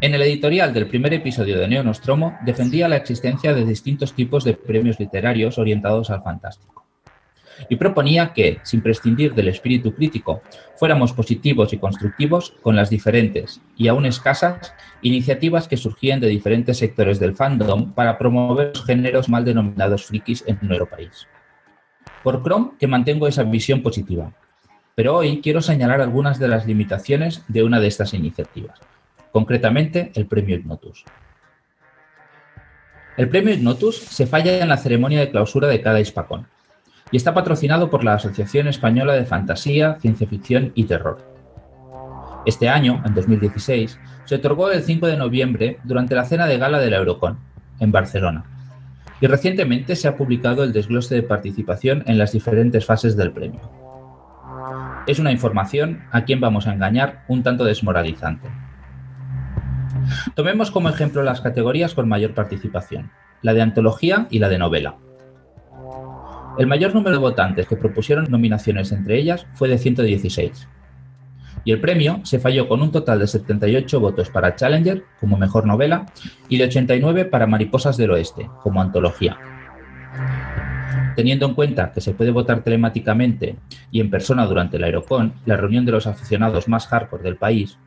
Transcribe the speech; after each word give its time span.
En 0.00 0.14
el 0.14 0.22
editorial 0.22 0.72
del 0.72 0.86
primer 0.86 1.12
episodio 1.12 1.58
de 1.58 1.66
Neo 1.66 1.82
Nostromo 1.82 2.38
defendía 2.44 2.86
la 2.86 2.94
existencia 2.94 3.52
de 3.52 3.64
distintos 3.64 4.14
tipos 4.14 4.44
de 4.44 4.54
premios 4.54 5.00
literarios 5.00 5.58
orientados 5.58 6.10
al 6.10 6.22
fantástico. 6.22 6.86
Y 7.68 7.74
proponía 7.74 8.32
que, 8.32 8.60
sin 8.62 8.80
prescindir 8.80 9.34
del 9.34 9.48
espíritu 9.48 9.92
crítico, 9.92 10.40
fuéramos 10.76 11.12
positivos 11.12 11.72
y 11.72 11.78
constructivos 11.78 12.54
con 12.62 12.76
las 12.76 12.90
diferentes 12.90 13.60
y 13.76 13.88
aún 13.88 14.06
escasas 14.06 14.72
iniciativas 15.02 15.66
que 15.66 15.76
surgían 15.76 16.20
de 16.20 16.28
diferentes 16.28 16.78
sectores 16.78 17.18
del 17.18 17.34
fandom 17.34 17.92
para 17.92 18.18
promover 18.18 18.68
los 18.68 18.84
géneros 18.84 19.28
mal 19.28 19.44
denominados 19.44 20.04
frikis 20.04 20.44
en 20.46 20.60
nuestro 20.62 20.88
país. 20.88 21.26
Por 22.22 22.40
Chrome 22.44 22.70
que 22.78 22.86
mantengo 22.86 23.26
esa 23.26 23.42
visión 23.42 23.82
positiva, 23.82 24.32
pero 24.94 25.16
hoy 25.16 25.40
quiero 25.40 25.60
señalar 25.60 26.00
algunas 26.00 26.38
de 26.38 26.46
las 26.46 26.66
limitaciones 26.66 27.42
de 27.48 27.64
una 27.64 27.80
de 27.80 27.88
estas 27.88 28.14
iniciativas 28.14 28.78
concretamente 29.38 30.10
el 30.16 30.26
Premio 30.26 30.56
Ignotus. 30.56 31.04
El 33.16 33.28
Premio 33.28 33.54
Ignotus 33.54 33.96
se 33.96 34.26
falla 34.26 34.60
en 34.60 34.68
la 34.68 34.78
ceremonia 34.78 35.20
de 35.20 35.30
clausura 35.30 35.68
de 35.68 35.80
cada 35.80 36.00
Hispacón 36.00 36.48
y 37.12 37.18
está 37.18 37.34
patrocinado 37.34 37.88
por 37.88 38.02
la 38.02 38.14
Asociación 38.14 38.66
Española 38.66 39.12
de 39.12 39.26
Fantasía, 39.26 39.96
Ciencia 40.00 40.26
Ficción 40.26 40.72
y 40.74 40.86
Terror. 40.86 41.18
Este 42.46 42.68
año, 42.68 43.00
en 43.06 43.14
2016, 43.14 44.00
se 44.24 44.34
otorgó 44.34 44.72
el 44.72 44.82
5 44.82 45.06
de 45.06 45.16
noviembre 45.16 45.78
durante 45.84 46.16
la 46.16 46.24
cena 46.24 46.48
de 46.48 46.58
gala 46.58 46.80
de 46.80 46.90
la 46.90 46.96
Eurocon, 46.96 47.38
en 47.78 47.92
Barcelona, 47.92 48.42
y 49.20 49.28
recientemente 49.28 49.94
se 49.94 50.08
ha 50.08 50.16
publicado 50.16 50.64
el 50.64 50.72
desglose 50.72 51.14
de 51.14 51.22
participación 51.22 52.02
en 52.06 52.18
las 52.18 52.32
diferentes 52.32 52.84
fases 52.84 53.16
del 53.16 53.30
premio. 53.30 53.60
Es 55.06 55.20
una 55.20 55.30
información, 55.30 56.02
a 56.10 56.24
quien 56.24 56.40
vamos 56.40 56.66
a 56.66 56.72
engañar, 56.72 57.22
un 57.28 57.44
tanto 57.44 57.62
desmoralizante 57.62 58.48
Tomemos 60.34 60.70
como 60.70 60.88
ejemplo 60.88 61.22
las 61.22 61.40
categorías 61.40 61.94
con 61.94 62.08
mayor 62.08 62.34
participación, 62.34 63.10
la 63.42 63.54
de 63.54 63.62
antología 63.62 64.26
y 64.30 64.38
la 64.38 64.48
de 64.48 64.58
novela. 64.58 64.96
El 66.58 66.66
mayor 66.66 66.94
número 66.94 67.16
de 67.16 67.22
votantes 67.22 67.68
que 67.68 67.76
propusieron 67.76 68.26
nominaciones 68.28 68.90
entre 68.90 69.18
ellas 69.18 69.46
fue 69.54 69.68
de 69.68 69.78
116. 69.78 70.68
Y 71.64 71.72
el 71.72 71.80
premio 71.80 72.20
se 72.24 72.40
falló 72.40 72.68
con 72.68 72.82
un 72.82 72.90
total 72.90 73.20
de 73.20 73.26
78 73.26 74.00
votos 74.00 74.30
para 74.30 74.56
Challenger 74.56 75.04
como 75.20 75.36
mejor 75.36 75.66
novela 75.66 76.06
y 76.48 76.58
de 76.58 76.64
89 76.64 77.26
para 77.26 77.46
Mariposas 77.46 77.96
del 77.96 78.10
Oeste 78.10 78.50
como 78.62 78.80
antología. 78.80 79.38
Teniendo 81.14 81.46
en 81.46 81.54
cuenta 81.54 81.92
que 81.92 82.00
se 82.00 82.14
puede 82.14 82.30
votar 82.30 82.62
telemáticamente 82.62 83.56
y 83.90 84.00
en 84.00 84.10
persona 84.10 84.46
durante 84.46 84.78
la 84.78 84.86
Aerocon, 84.86 85.34
la 85.46 85.56
reunión 85.56 85.84
de 85.84 85.92
los 85.92 86.06
aficionados 86.06 86.68
más 86.68 86.86
hardcore 86.86 87.22
del 87.22 87.36
país, 87.36 87.78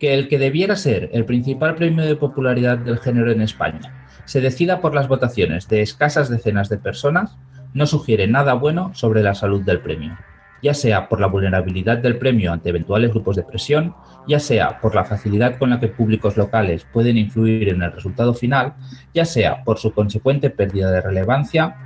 que 0.00 0.14
el 0.14 0.28
que 0.28 0.38
debiera 0.38 0.74
ser 0.74 1.10
el 1.12 1.26
principal 1.26 1.76
premio 1.76 2.04
de 2.04 2.16
popularidad 2.16 2.78
del 2.78 2.98
género 2.98 3.30
en 3.30 3.42
España 3.42 4.06
se 4.24 4.40
decida 4.40 4.80
por 4.80 4.94
las 4.94 5.08
votaciones 5.08 5.68
de 5.68 5.82
escasas 5.82 6.28
decenas 6.28 6.68
de 6.68 6.78
personas, 6.78 7.36
no 7.74 7.86
sugiere 7.86 8.26
nada 8.26 8.54
bueno 8.54 8.92
sobre 8.94 9.22
la 9.22 9.34
salud 9.34 9.62
del 9.62 9.80
premio, 9.80 10.16
ya 10.62 10.72
sea 10.72 11.08
por 11.08 11.20
la 11.20 11.26
vulnerabilidad 11.26 11.98
del 11.98 12.16
premio 12.16 12.52
ante 12.52 12.70
eventuales 12.70 13.10
grupos 13.10 13.36
de 13.36 13.42
presión, 13.42 13.94
ya 14.26 14.40
sea 14.40 14.80
por 14.80 14.94
la 14.94 15.04
facilidad 15.04 15.58
con 15.58 15.70
la 15.70 15.80
que 15.80 15.88
públicos 15.88 16.36
locales 16.36 16.86
pueden 16.92 17.18
influir 17.18 17.68
en 17.68 17.82
el 17.82 17.92
resultado 17.92 18.34
final, 18.34 18.74
ya 19.12 19.24
sea 19.24 19.64
por 19.64 19.78
su 19.78 19.92
consecuente 19.92 20.48
pérdida 20.48 20.90
de 20.90 21.00
relevancia, 21.00 21.76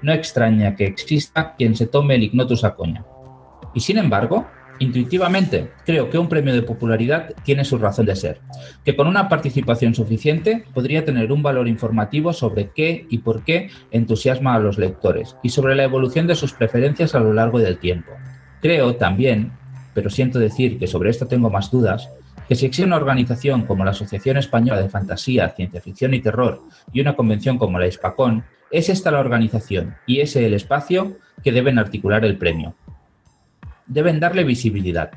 no 0.00 0.12
extraña 0.12 0.76
que 0.76 0.86
exista 0.86 1.54
quien 1.56 1.74
se 1.74 1.86
tome 1.86 2.14
el 2.14 2.22
ignotus 2.22 2.64
a 2.64 2.74
coña. 2.74 3.04
Y 3.74 3.80
sin 3.80 3.98
embargo, 3.98 4.46
Intuitivamente, 4.80 5.70
creo 5.84 6.08
que 6.08 6.18
un 6.18 6.28
premio 6.28 6.54
de 6.54 6.62
popularidad 6.62 7.34
tiene 7.42 7.64
su 7.64 7.78
razón 7.78 8.06
de 8.06 8.14
ser, 8.14 8.40
que 8.84 8.94
con 8.94 9.08
una 9.08 9.28
participación 9.28 9.94
suficiente 9.94 10.64
podría 10.72 11.04
tener 11.04 11.32
un 11.32 11.42
valor 11.42 11.66
informativo 11.66 12.32
sobre 12.32 12.70
qué 12.70 13.06
y 13.10 13.18
por 13.18 13.42
qué 13.42 13.70
entusiasma 13.90 14.54
a 14.54 14.60
los 14.60 14.78
lectores 14.78 15.36
y 15.42 15.48
sobre 15.48 15.74
la 15.74 15.82
evolución 15.82 16.28
de 16.28 16.36
sus 16.36 16.52
preferencias 16.52 17.16
a 17.16 17.20
lo 17.20 17.32
largo 17.32 17.58
del 17.58 17.78
tiempo. 17.78 18.12
Creo 18.60 18.94
también, 18.94 19.52
pero 19.94 20.10
siento 20.10 20.38
decir 20.38 20.78
que 20.78 20.86
sobre 20.86 21.10
esto 21.10 21.26
tengo 21.26 21.50
más 21.50 21.72
dudas, 21.72 22.08
que 22.48 22.54
si 22.54 22.66
existe 22.66 22.86
una 22.86 22.96
organización 22.96 23.66
como 23.66 23.84
la 23.84 23.90
Asociación 23.90 24.36
Española 24.36 24.80
de 24.80 24.88
Fantasía, 24.88 25.50
Ciencia 25.50 25.80
Ficción 25.80 26.14
y 26.14 26.20
Terror 26.20 26.62
y 26.92 27.00
una 27.00 27.16
convención 27.16 27.58
como 27.58 27.78
la 27.78 27.88
ISPACON, 27.88 28.44
es 28.70 28.88
esta 28.88 29.10
la 29.10 29.20
organización 29.20 29.96
y 30.06 30.20
ese 30.20 30.46
el 30.46 30.54
espacio 30.54 31.18
que 31.42 31.52
deben 31.52 31.78
articular 31.78 32.24
el 32.24 32.38
premio, 32.38 32.74
deben 33.88 34.20
darle 34.20 34.44
visibilidad. 34.44 35.10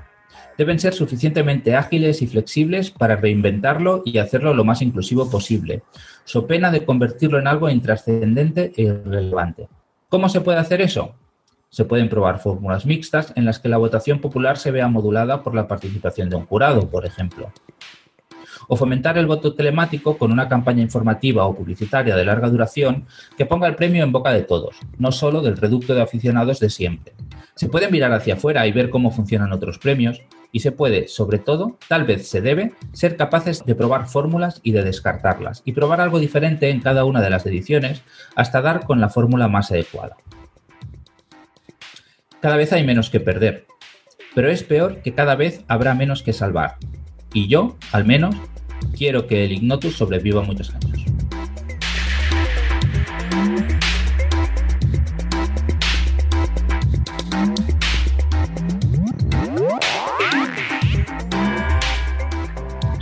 Deben 0.57 0.79
ser 0.79 0.93
suficientemente 0.93 1.75
ágiles 1.75 2.21
y 2.21 2.27
flexibles 2.27 2.91
para 2.91 3.15
reinventarlo 3.15 4.01
y 4.05 4.17
hacerlo 4.17 4.53
lo 4.53 4.63
más 4.63 4.81
inclusivo 4.81 5.29
posible, 5.29 5.83
so 6.23 6.47
pena 6.47 6.71
de 6.71 6.85
convertirlo 6.85 7.39
en 7.39 7.47
algo 7.47 7.69
intrascendente 7.69 8.71
e 8.75 8.83
irrelevante. 8.83 9.67
¿Cómo 10.09 10.29
se 10.29 10.41
puede 10.41 10.59
hacer 10.59 10.81
eso? 10.81 11.15
Se 11.69 11.85
pueden 11.85 12.09
probar 12.09 12.39
fórmulas 12.39 12.85
mixtas 12.85 13.31
en 13.35 13.45
las 13.45 13.59
que 13.59 13.69
la 13.69 13.77
votación 13.77 14.19
popular 14.19 14.57
se 14.57 14.71
vea 14.71 14.87
modulada 14.89 15.41
por 15.41 15.55
la 15.55 15.67
participación 15.67 16.29
de 16.29 16.35
un 16.35 16.45
jurado, 16.45 16.89
por 16.89 17.05
ejemplo. 17.05 17.51
O 18.73 18.77
fomentar 18.77 19.17
el 19.17 19.27
voto 19.27 19.53
telemático 19.53 20.17
con 20.17 20.31
una 20.31 20.47
campaña 20.47 20.81
informativa 20.81 21.45
o 21.45 21.53
publicitaria 21.53 22.15
de 22.15 22.23
larga 22.23 22.47
duración 22.47 23.05
que 23.37 23.45
ponga 23.45 23.67
el 23.67 23.75
premio 23.75 24.01
en 24.01 24.13
boca 24.13 24.31
de 24.31 24.43
todos, 24.43 24.77
no 24.97 25.11
solo 25.11 25.41
del 25.41 25.57
reducto 25.57 25.93
de 25.93 26.01
aficionados 26.01 26.61
de 26.61 26.69
siempre, 26.69 27.11
se 27.53 27.67
puede 27.67 27.91
mirar 27.91 28.13
hacia 28.13 28.35
afuera 28.35 28.65
y 28.65 28.71
ver 28.71 28.89
cómo 28.89 29.11
funcionan 29.11 29.51
otros 29.51 29.77
premios 29.77 30.21
y 30.53 30.61
se 30.61 30.71
puede, 30.71 31.09
sobre 31.09 31.37
todo, 31.37 31.77
tal 31.89 32.05
vez 32.05 32.29
se 32.29 32.39
debe, 32.39 32.71
ser 32.93 33.17
capaces 33.17 33.65
de 33.65 33.75
probar 33.75 34.07
fórmulas 34.07 34.61
y 34.63 34.71
de 34.71 34.85
descartarlas 34.85 35.63
y 35.65 35.73
probar 35.73 35.99
algo 35.99 36.19
diferente 36.19 36.69
en 36.69 36.79
cada 36.79 37.03
una 37.03 37.19
de 37.19 37.29
las 37.29 37.45
ediciones 37.45 38.03
hasta 38.35 38.61
dar 38.61 38.85
con 38.85 39.01
la 39.01 39.09
fórmula 39.09 39.49
más 39.49 39.69
adecuada. 39.71 40.15
Cada 42.39 42.55
vez 42.55 42.71
hay 42.71 42.85
menos 42.85 43.09
que 43.09 43.19
perder, 43.19 43.67
pero 44.33 44.49
es 44.49 44.63
peor 44.63 45.01
que 45.01 45.13
cada 45.13 45.35
vez 45.35 45.65
habrá 45.67 45.93
menos 45.93 46.23
que 46.23 46.31
salvar. 46.31 46.77
Y 47.33 47.47
yo, 47.47 47.77
al 47.91 48.05
menos, 48.05 48.35
quiero 48.97 49.27
que 49.27 49.45
el 49.45 49.51
Ignotus 49.53 49.95
sobreviva 49.95 50.41
muchos 50.41 50.69
años. 50.73 51.10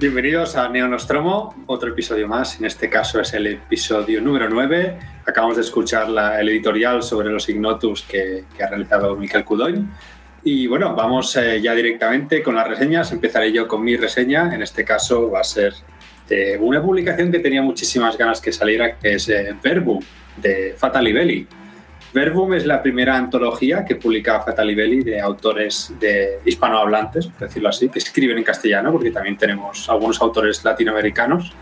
Bienvenidos 0.00 0.56
a 0.56 0.66
Neo 0.70 0.88
Nostromo, 0.88 1.54
otro 1.66 1.90
episodio 1.90 2.26
más. 2.26 2.58
En 2.58 2.64
este 2.64 2.88
caso 2.88 3.20
es 3.20 3.34
el 3.34 3.46
episodio 3.46 4.22
número 4.22 4.48
9. 4.48 4.98
Acabamos 5.26 5.56
de 5.56 5.62
escuchar 5.62 6.08
el 6.40 6.48
editorial 6.48 7.02
sobre 7.02 7.28
los 7.28 7.46
Ignotus 7.50 8.04
que, 8.04 8.44
ha 8.64 8.66
realizado 8.66 9.14
Miquel 9.14 9.44
Cudoin. 9.44 9.90
Y 10.42 10.66
bueno, 10.68 10.94
vamos 10.94 11.36
eh, 11.36 11.60
ya 11.60 11.74
directamente 11.74 12.42
con 12.42 12.54
las 12.54 12.66
reseñas. 12.66 13.12
Empezaré 13.12 13.52
yo 13.52 13.68
con 13.68 13.84
mi 13.84 13.94
reseña. 13.94 14.54
En 14.54 14.62
este 14.62 14.86
caso 14.86 15.30
va 15.30 15.40
a 15.40 15.44
ser 15.44 15.74
de 16.26 16.56
una 16.56 16.80
publicación 16.80 17.30
que 17.30 17.40
tenía 17.40 17.60
muchísimas 17.60 18.16
ganas 18.16 18.40
que 18.40 18.52
saliera, 18.52 18.96
que 18.96 19.16
es 19.16 19.28
eh, 19.28 19.54
Verbu, 19.62 20.02
de 20.38 20.76
Fatali 20.78 21.12
Belli. 21.12 21.46
Verbum 22.12 22.54
es 22.54 22.66
la 22.66 22.82
primera 22.82 23.16
antología 23.16 23.84
que 23.84 23.96
publica 23.96 24.40
Fatali 24.40 24.74
de 24.74 25.20
autores 25.20 25.92
de 26.00 26.40
hispanohablantes, 26.44 27.28
por 27.28 27.46
decirlo 27.48 27.68
así, 27.68 27.88
que 27.88 28.00
escriben 28.00 28.38
en 28.38 28.44
castellano, 28.44 28.90
porque 28.90 29.10
también 29.10 29.36
tenemos 29.36 29.88
algunos 29.88 30.20
autores 30.20 30.64
latinoamericanos. 30.64 31.52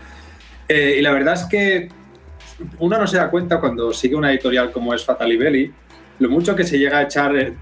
Eh, 0.67 0.95
y 0.97 1.01
la 1.01 1.11
verdad 1.11 1.35
es 1.35 1.45
que 1.45 1.89
uno 2.79 2.97
no 2.97 3.07
se 3.07 3.17
da 3.17 3.29
cuenta 3.29 3.59
cuando 3.59 3.93
sigue 3.93 4.15
una 4.15 4.31
editorial 4.31 4.71
como 4.71 4.93
es 4.93 5.05
Fatali 5.05 5.71
lo 6.19 6.29
mucho 6.29 6.55
que 6.55 6.65
se 6.65 6.77
llega 6.77 6.97
a 6.97 7.03
echar 7.03 7.53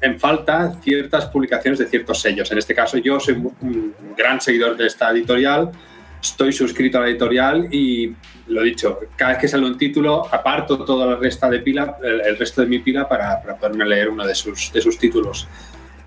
en 0.00 0.18
falta 0.18 0.72
ciertas 0.82 1.26
publicaciones 1.26 1.78
de 1.78 1.86
ciertos 1.86 2.20
sellos. 2.20 2.50
En 2.50 2.58
este 2.58 2.74
caso, 2.74 2.96
yo 2.98 3.20
soy 3.20 3.34
un 3.34 3.94
gran 4.16 4.40
seguidor 4.40 4.76
de 4.76 4.86
esta 4.86 5.10
editorial, 5.10 5.70
estoy 6.22 6.52
suscrito 6.52 6.98
a 6.98 7.02
la 7.02 7.08
editorial 7.08 7.68
y 7.72 8.14
lo 8.46 8.62
dicho, 8.62 9.00
cada 9.16 9.32
vez 9.32 9.40
que 9.40 9.48
sale 9.48 9.66
un 9.66 9.76
título, 9.76 10.32
aparto 10.32 10.84
toda 10.84 11.06
la 11.06 11.16
resta 11.16 11.50
de 11.50 11.60
pila, 11.60 11.96
el, 12.02 12.36
resto 12.38 12.60
de 12.62 12.68
mi 12.68 12.78
pila 12.78 13.08
para, 13.08 13.42
para, 13.42 13.56
poderme 13.56 13.84
leer 13.84 14.08
uno 14.08 14.26
de 14.26 14.34
sus, 14.34 14.72
de 14.72 14.80
sus 14.80 14.98
títulos. 14.98 15.48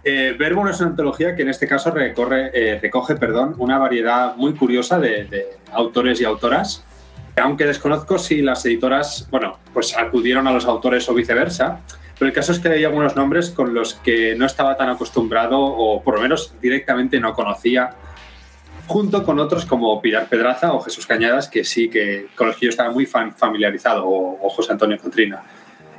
Eh, 0.04 0.36
Verbum 0.38 0.68
es 0.68 0.80
una 0.80 0.92
antología 0.92 1.36
que 1.36 1.42
en 1.42 1.50
este 1.50 1.68
caso 1.68 1.92
recorre, 1.92 2.52
eh, 2.54 2.80
recoge 2.80 3.16
perdón, 3.16 3.56
una 3.58 3.78
variedad 3.78 4.36
muy 4.36 4.54
curiosa 4.54 5.00
de, 5.00 5.26
de, 5.26 5.48
autores 5.72 6.22
y 6.22 6.26
autoras. 6.26 6.84
Aunque 7.38 7.66
desconozco 7.66 8.18
si 8.18 8.42
las 8.42 8.66
editoras, 8.66 9.28
bueno, 9.30 9.58
pues 9.74 9.98
acudieron 9.98 10.48
a 10.48 10.54
los 10.54 10.66
autores 10.66 11.10
o 11.10 11.14
viceversa, 11.14 11.82
pero 12.18 12.30
el 12.30 12.34
caso 12.34 12.54
es 12.54 12.60
que 12.60 12.70
hay 12.70 12.84
algunos 12.86 13.16
nombres 13.16 13.50
con 13.50 13.74
los 13.74 13.96
que 13.96 14.36
no 14.36 14.46
estaba 14.46 14.78
tan 14.78 14.90
acostumbrado 14.90 15.60
o 15.60 16.02
por 16.02 16.16
lo 16.16 16.22
menos 16.22 16.54
directamente 16.62 17.20
no 17.20 17.34
conocía, 17.34 17.90
junto 18.88 19.24
con 19.24 19.40
otros 19.40 19.66
como 19.66 20.02
Pilar 20.02 20.28
Pedraza 20.28 20.74
o 20.74 20.80
Jesús 20.80 21.06
Cañadas, 21.06 21.50
que 21.50 21.64
sí 21.64 21.90
que 21.90 22.28
con 22.36 22.48
los 22.48 22.58
que 22.58 22.66
yo 22.66 22.70
estaba 22.70 22.92
muy 22.92 23.06
familiarizado, 23.06 24.04
o, 24.08 24.50
José 24.50 24.72
Antonio 24.74 24.98
Cotrina. 24.98 25.44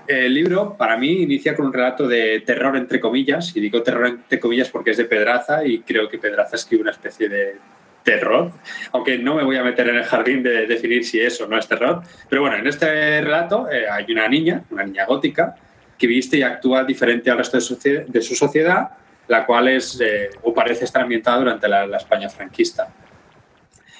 El 0.06 0.34
libro, 0.34 0.76
para 0.76 0.96
mí, 0.96 1.22
inicia 1.22 1.56
con 1.56 1.66
un 1.66 1.72
relato 1.72 2.06
de 2.06 2.40
terror, 2.46 2.76
entre 2.76 3.00
comillas, 3.00 3.56
y 3.56 3.60
digo 3.60 3.82
terror 3.82 4.06
entre 4.06 4.38
comillas 4.38 4.68
porque 4.68 4.92
es 4.92 4.96
de 4.96 5.04
Pedraza 5.04 5.64
y 5.64 5.80
creo 5.80 6.08
que 6.08 6.18
Pedraza 6.18 6.54
escribe 6.54 6.82
una 6.82 6.92
especie 6.92 7.28
de 7.28 7.56
terror, 8.04 8.52
aunque 8.92 9.18
no 9.18 9.34
me 9.34 9.42
voy 9.42 9.56
a 9.56 9.64
meter 9.64 9.88
en 9.88 9.96
el 9.96 10.04
jardín 10.04 10.44
de 10.44 10.66
definir 10.66 11.04
si 11.04 11.20
es 11.20 11.40
o 11.40 11.48
no 11.48 11.58
es 11.58 11.66
terror. 11.66 12.02
Pero 12.28 12.42
bueno, 12.42 12.56
en 12.56 12.68
este 12.68 13.20
relato 13.20 13.68
eh, 13.68 13.90
hay 13.90 14.04
una 14.12 14.28
niña, 14.28 14.62
una 14.70 14.84
niña 14.84 15.06
gótica, 15.06 15.56
que 15.98 16.06
viste 16.06 16.36
y 16.36 16.42
actúa 16.42 16.84
diferente 16.84 17.30
al 17.30 17.38
resto 17.38 17.58
de 17.58 18.04
de 18.06 18.22
su 18.22 18.36
sociedad, 18.36 18.90
la 19.28 19.44
cual 19.44 19.68
es 19.68 20.00
eh, 20.00 20.30
o 20.42 20.54
parece 20.54 20.84
estar 20.84 21.02
ambientada 21.02 21.38
durante 21.38 21.68
la, 21.68 21.96
España 21.96 22.28
franquista. 22.28 22.88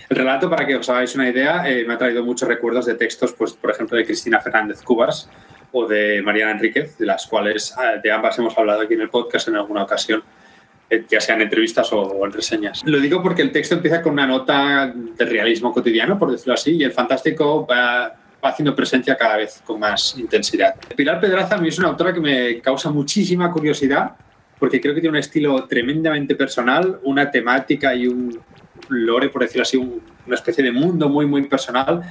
El 0.08 0.16
relato, 0.16 0.48
para 0.48 0.64
que 0.64 0.76
os 0.76 0.88
hagáis 0.88 1.14
una 1.16 1.28
idea, 1.28 1.68
eh, 1.68 1.84
me 1.84 1.94
ha 1.94 1.98
traído 1.98 2.24
muchos 2.24 2.48
recuerdos 2.48 2.86
de 2.86 2.94
textos, 2.94 3.32
pues, 3.32 3.54
por 3.54 3.70
ejemplo, 3.70 3.96
de 3.96 4.04
Cristina 4.04 4.40
Fernández 4.40 4.82
Cubas, 4.82 5.28
o 5.72 5.86
de 5.86 6.22
Mariana 6.22 6.52
Enríquez, 6.52 6.96
de 6.96 7.06
las 7.06 7.26
cuales 7.26 7.74
ah, 7.76 7.96
de 8.02 8.10
ambas 8.10 8.38
hemos 8.38 8.56
hablado 8.56 8.82
aquí 8.82 8.94
en 8.94 9.00
el 9.00 9.10
podcast 9.10 9.48
en 9.48 9.56
alguna 9.56 9.82
ocasión, 9.82 10.22
eh, 10.88 11.04
ya 11.08 11.20
sean 11.20 11.40
entrevistas 11.40 11.92
o, 11.92 12.24
reseñas. 12.26 12.82
Lo 12.84 13.00
digo 13.00 13.20
porque 13.20 13.42
el 13.42 13.50
texto 13.50 13.74
empieza 13.74 14.00
con 14.00 14.12
una 14.12 14.26
nota 14.26 14.92
de 14.94 15.24
realismo 15.24 15.72
cotidiano, 15.72 16.16
por 16.16 16.30
decirlo 16.30 16.54
así, 16.54 16.76
y 16.76 16.84
el 16.84 16.92
fantástico 16.92 17.66
va, 17.66 18.14
va 18.42 18.48
haciendo 18.48 18.76
presencia 18.76 19.16
cada 19.16 19.38
vez 19.38 19.60
con 19.64 19.80
más 19.80 20.16
intensidad. 20.16 20.76
Pilar 20.94 21.20
Pedraza 21.20 21.56
a 21.56 21.58
mí 21.58 21.68
es 21.68 21.78
una 21.80 21.88
autora 21.88 22.14
que 22.14 22.20
me 22.20 22.60
causa 22.60 22.90
muchísima 22.90 23.50
curiosidad 23.50 24.12
porque 24.58 24.80
creo 24.80 24.94
que 24.94 25.00
tiene 25.00 25.16
un 25.16 25.20
estilo 25.20 25.64
tremendamente 25.64 26.34
personal, 26.34 26.98
una 27.02 27.30
temática 27.30 27.94
y 27.94 28.06
un 28.06 28.38
lore, 28.88 29.28
por 29.28 29.42
decirlo 29.42 29.62
así, 29.62 29.76
un, 29.76 30.00
una 30.26 30.34
especie 30.34 30.64
de 30.64 30.72
mundo 30.72 31.08
muy, 31.08 31.26
muy 31.26 31.42
personal 31.44 32.02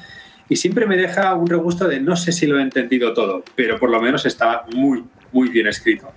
y 0.47 0.55
siempre 0.55 0.85
me 0.85 0.95
deja 0.95 1.33
un 1.33 1.47
regusto 1.47 1.87
de 1.87 1.99
no 1.99 2.15
sé 2.15 2.31
si 2.31 2.45
lo 2.45 2.59
he 2.59 2.61
entendido 2.61 3.13
todo, 3.13 3.43
pero 3.55 3.79
por 3.79 3.89
lo 3.89 4.01
menos 4.01 4.25
está 4.25 4.65
muy, 4.73 5.03
muy 5.31 5.49
bien 5.49 5.67
escrito. 5.67 6.11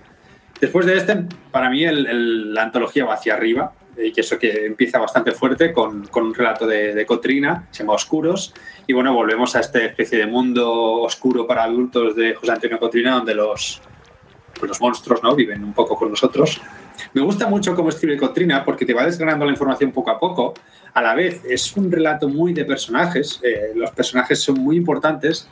Después 0.61 0.85
de 0.85 0.97
este, 0.97 1.25
para 1.51 1.69
mí 1.69 1.83
el, 1.85 2.05
el, 2.05 2.53
la 2.53 2.63
antología 2.63 3.05
va 3.05 3.15
hacia 3.15 3.33
arriba, 3.33 3.73
y 3.97 4.17
eso 4.17 4.37
que 4.37 4.65
empieza 4.65 4.99
bastante 4.99 5.31
fuerte 5.31 5.73
con, 5.73 6.07
con 6.07 6.27
un 6.27 6.33
relato 6.33 6.65
de, 6.67 6.93
de, 6.93 7.05
Cotrina, 7.05 7.67
se 7.71 7.83
llama 7.83 7.93
Oscuros, 7.93 8.53
y 8.87 8.93
bueno, 8.93 9.13
volvemos 9.13 9.55
a 9.55 9.61
esta 9.61 9.83
especie 9.83 10.17
de 10.17 10.25
mundo 10.25 11.01
oscuro 11.01 11.47
para 11.47 11.63
adultos 11.63 12.15
de 12.15 12.33
José 12.35 12.51
Antonio 12.51 12.79
Cotrina, 12.79 13.15
donde 13.15 13.35
los, 13.35 13.81
los 14.67 14.81
monstruos 14.81 15.23
¿no? 15.23 15.35
viven 15.35 15.63
un 15.63 15.73
poco 15.73 15.95
con 15.95 16.09
nosotros. 16.09 16.61
Me 17.13 17.21
gusta 17.21 17.47
mucho 17.47 17.75
cómo 17.75 17.89
escribe 17.89 18.17
Cotrina 18.17 18.63
porque 18.65 18.85
te 18.85 18.93
va 18.93 19.05
desgranando 19.05 19.45
la 19.45 19.51
información 19.51 19.91
poco 19.91 20.11
a 20.11 20.19
poco. 20.19 20.53
A 20.93 21.01
la 21.01 21.15
vez 21.15 21.43
es 21.45 21.75
un 21.77 21.91
relato 21.91 22.27
muy 22.27 22.53
de 22.53 22.65
personajes, 22.65 23.39
eh, 23.43 23.71
los 23.75 23.91
personajes 23.91 24.41
son 24.41 24.59
muy 24.59 24.75
importantes 24.75 25.47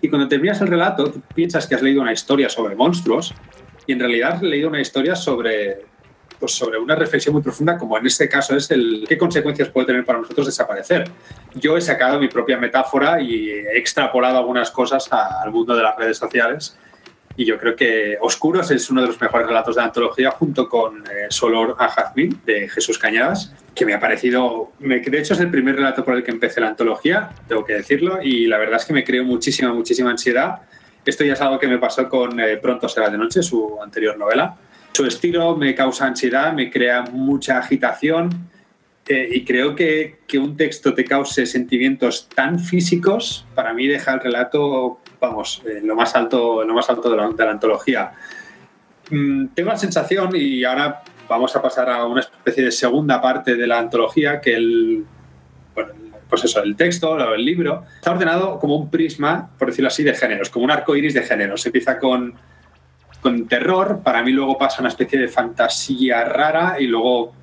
y 0.00 0.08
cuando 0.08 0.28
terminas 0.28 0.60
el 0.60 0.68
relato 0.68 1.12
piensas 1.34 1.66
que 1.66 1.74
has 1.74 1.82
leído 1.82 2.02
una 2.02 2.12
historia 2.12 2.48
sobre 2.48 2.74
monstruos 2.74 3.34
y 3.86 3.92
en 3.92 4.00
realidad 4.00 4.34
has 4.34 4.42
leído 4.42 4.68
una 4.68 4.80
historia 4.80 5.14
sobre, 5.14 5.82
pues 6.38 6.52
sobre 6.52 6.78
una 6.78 6.94
reflexión 6.94 7.34
muy 7.34 7.42
profunda 7.42 7.78
como 7.78 7.96
en 7.96 8.06
este 8.06 8.28
caso 8.28 8.56
es 8.56 8.70
el 8.70 9.04
qué 9.08 9.16
consecuencias 9.16 9.68
puede 9.68 9.86
tener 9.86 10.04
para 10.04 10.18
nosotros 10.18 10.46
desaparecer. 10.46 11.10
Yo 11.54 11.76
he 11.76 11.80
sacado 11.80 12.18
mi 12.18 12.28
propia 12.28 12.58
metáfora 12.58 13.20
y 13.20 13.50
he 13.50 13.78
extrapolado 13.78 14.38
algunas 14.38 14.70
cosas 14.70 15.10
al 15.12 15.50
mundo 15.50 15.76
de 15.76 15.82
las 15.82 15.96
redes 15.96 16.18
sociales 16.18 16.76
y 17.36 17.44
yo 17.44 17.58
creo 17.58 17.74
que 17.74 18.16
Oscuros 18.20 18.70
es 18.70 18.88
uno 18.90 19.00
de 19.00 19.08
los 19.08 19.20
mejores 19.20 19.46
relatos 19.46 19.74
de 19.74 19.80
la 19.80 19.86
antología 19.86 20.30
junto 20.30 20.68
con 20.68 20.98
eh, 21.06 21.26
Solor 21.30 21.74
a 21.78 21.88
Jazmín 21.88 22.40
de 22.46 22.68
Jesús 22.68 22.98
Cañadas, 22.98 23.52
que 23.74 23.84
me 23.84 23.94
ha 23.94 24.00
parecido, 24.00 24.72
me, 24.78 25.00
de 25.00 25.18
hecho 25.18 25.34
es 25.34 25.40
el 25.40 25.50
primer 25.50 25.76
relato 25.76 26.04
por 26.04 26.14
el 26.14 26.22
que 26.22 26.30
empecé 26.30 26.60
la 26.60 26.68
antología, 26.68 27.30
tengo 27.48 27.64
que 27.64 27.74
decirlo, 27.74 28.22
y 28.22 28.46
la 28.46 28.58
verdad 28.58 28.76
es 28.76 28.84
que 28.84 28.92
me 28.92 29.02
creó 29.02 29.24
muchísima, 29.24 29.72
muchísima 29.72 30.10
ansiedad. 30.10 30.62
Esto 31.04 31.24
ya 31.24 31.34
es 31.34 31.40
algo 31.40 31.58
que 31.58 31.66
me 31.66 31.78
pasó 31.78 32.08
con 32.08 32.38
eh, 32.40 32.56
Pronto 32.56 32.88
será 32.88 33.10
de 33.10 33.18
noche, 33.18 33.42
su 33.42 33.78
anterior 33.82 34.16
novela. 34.16 34.56
Su 34.92 35.04
estilo 35.04 35.56
me 35.56 35.74
causa 35.74 36.06
ansiedad, 36.06 36.52
me 36.52 36.70
crea 36.70 37.02
mucha 37.02 37.58
agitación 37.58 38.48
eh, 39.06 39.28
y 39.32 39.44
creo 39.44 39.74
que, 39.74 40.20
que 40.26 40.38
un 40.38 40.56
texto 40.56 40.94
te 40.94 41.04
cause 41.04 41.46
sentimientos 41.46 42.28
tan 42.34 42.58
físicos, 42.58 43.44
para 43.54 43.74
mí 43.74 43.86
deja 43.86 44.14
el 44.14 44.20
relato 44.20 45.00
vamos, 45.26 45.62
eh, 45.66 45.80
lo 45.82 45.94
más 45.96 46.14
alto, 46.14 46.64
lo 46.64 46.74
más 46.74 46.88
alto 46.88 47.10
de 47.10 47.16
la, 47.16 47.28
de 47.28 47.44
la 47.44 47.50
antología. 47.50 48.12
Mm, 49.10 49.48
tengo 49.48 49.70
la 49.70 49.76
sensación, 49.76 50.30
y 50.34 50.64
ahora 50.64 51.02
vamos 51.28 51.54
a 51.56 51.62
pasar 51.62 51.90
a 51.90 52.06
una 52.06 52.20
especie 52.20 52.64
de 52.64 52.70
segunda 52.70 53.20
parte 53.20 53.56
de 53.56 53.66
la 53.66 53.78
antología, 53.78 54.40
que 54.40 54.54
el, 54.54 55.04
pues 56.28 56.44
eso, 56.44 56.62
el 56.62 56.76
texto, 56.76 57.34
el 57.34 57.44
libro, 57.44 57.84
está 57.96 58.12
ordenado 58.12 58.58
como 58.58 58.76
un 58.76 58.90
prisma, 58.90 59.50
por 59.58 59.68
decirlo 59.68 59.88
así, 59.88 60.02
de 60.02 60.14
géneros, 60.14 60.50
como 60.50 60.64
un 60.64 60.70
arco 60.70 60.96
iris 60.96 61.14
de 61.14 61.22
géneros. 61.22 61.64
Empieza 61.66 61.98
con, 61.98 62.34
con 63.20 63.46
terror, 63.46 64.00
para 64.02 64.22
mí 64.22 64.32
luego 64.32 64.58
pasa 64.58 64.80
una 64.80 64.88
especie 64.88 65.18
de 65.18 65.28
fantasía 65.28 66.24
rara 66.24 66.76
y 66.78 66.86
luego 66.86 67.34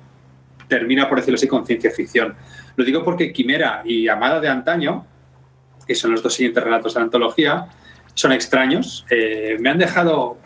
termina, 0.68 1.08
por 1.08 1.18
decirlo 1.18 1.36
así, 1.36 1.48
con 1.48 1.66
ciencia 1.66 1.90
ficción. 1.90 2.34
Lo 2.76 2.84
digo 2.84 3.04
porque 3.04 3.32
Quimera 3.32 3.82
y 3.84 4.08
Amada 4.08 4.40
de 4.40 4.48
Antaño 4.48 5.06
que 5.92 5.96
son 5.96 6.12
los 6.12 6.22
dos 6.22 6.32
siguientes 6.32 6.64
relatos 6.64 6.94
de 6.94 7.00
la 7.00 7.04
antología, 7.04 7.66
son 8.14 8.32
extraños. 8.32 9.04
Eh, 9.10 9.58
me 9.60 9.68
han 9.68 9.78
dejado 9.78 10.38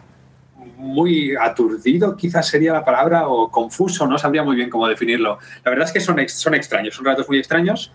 muy 0.76 1.37
aturdido, 1.37 2.16
quizás 2.16 2.48
sería 2.48 2.72
la 2.72 2.84
palabra, 2.84 3.28
o 3.28 3.48
confuso, 3.50 4.06
no 4.08 4.19
sabría 4.19 4.43
muy 4.43 4.56
bien 4.56 4.69
cómo 4.69 4.88
definirlo. 4.88 5.38
La 5.64 5.70
verdad 5.70 5.87
es 5.87 5.93
que 5.93 6.00
son, 6.00 6.16
son 6.28 6.54
extraños, 6.54 6.94
son 6.96 7.04
relatos 7.04 7.28
muy 7.28 7.38
extraños. 7.38 7.93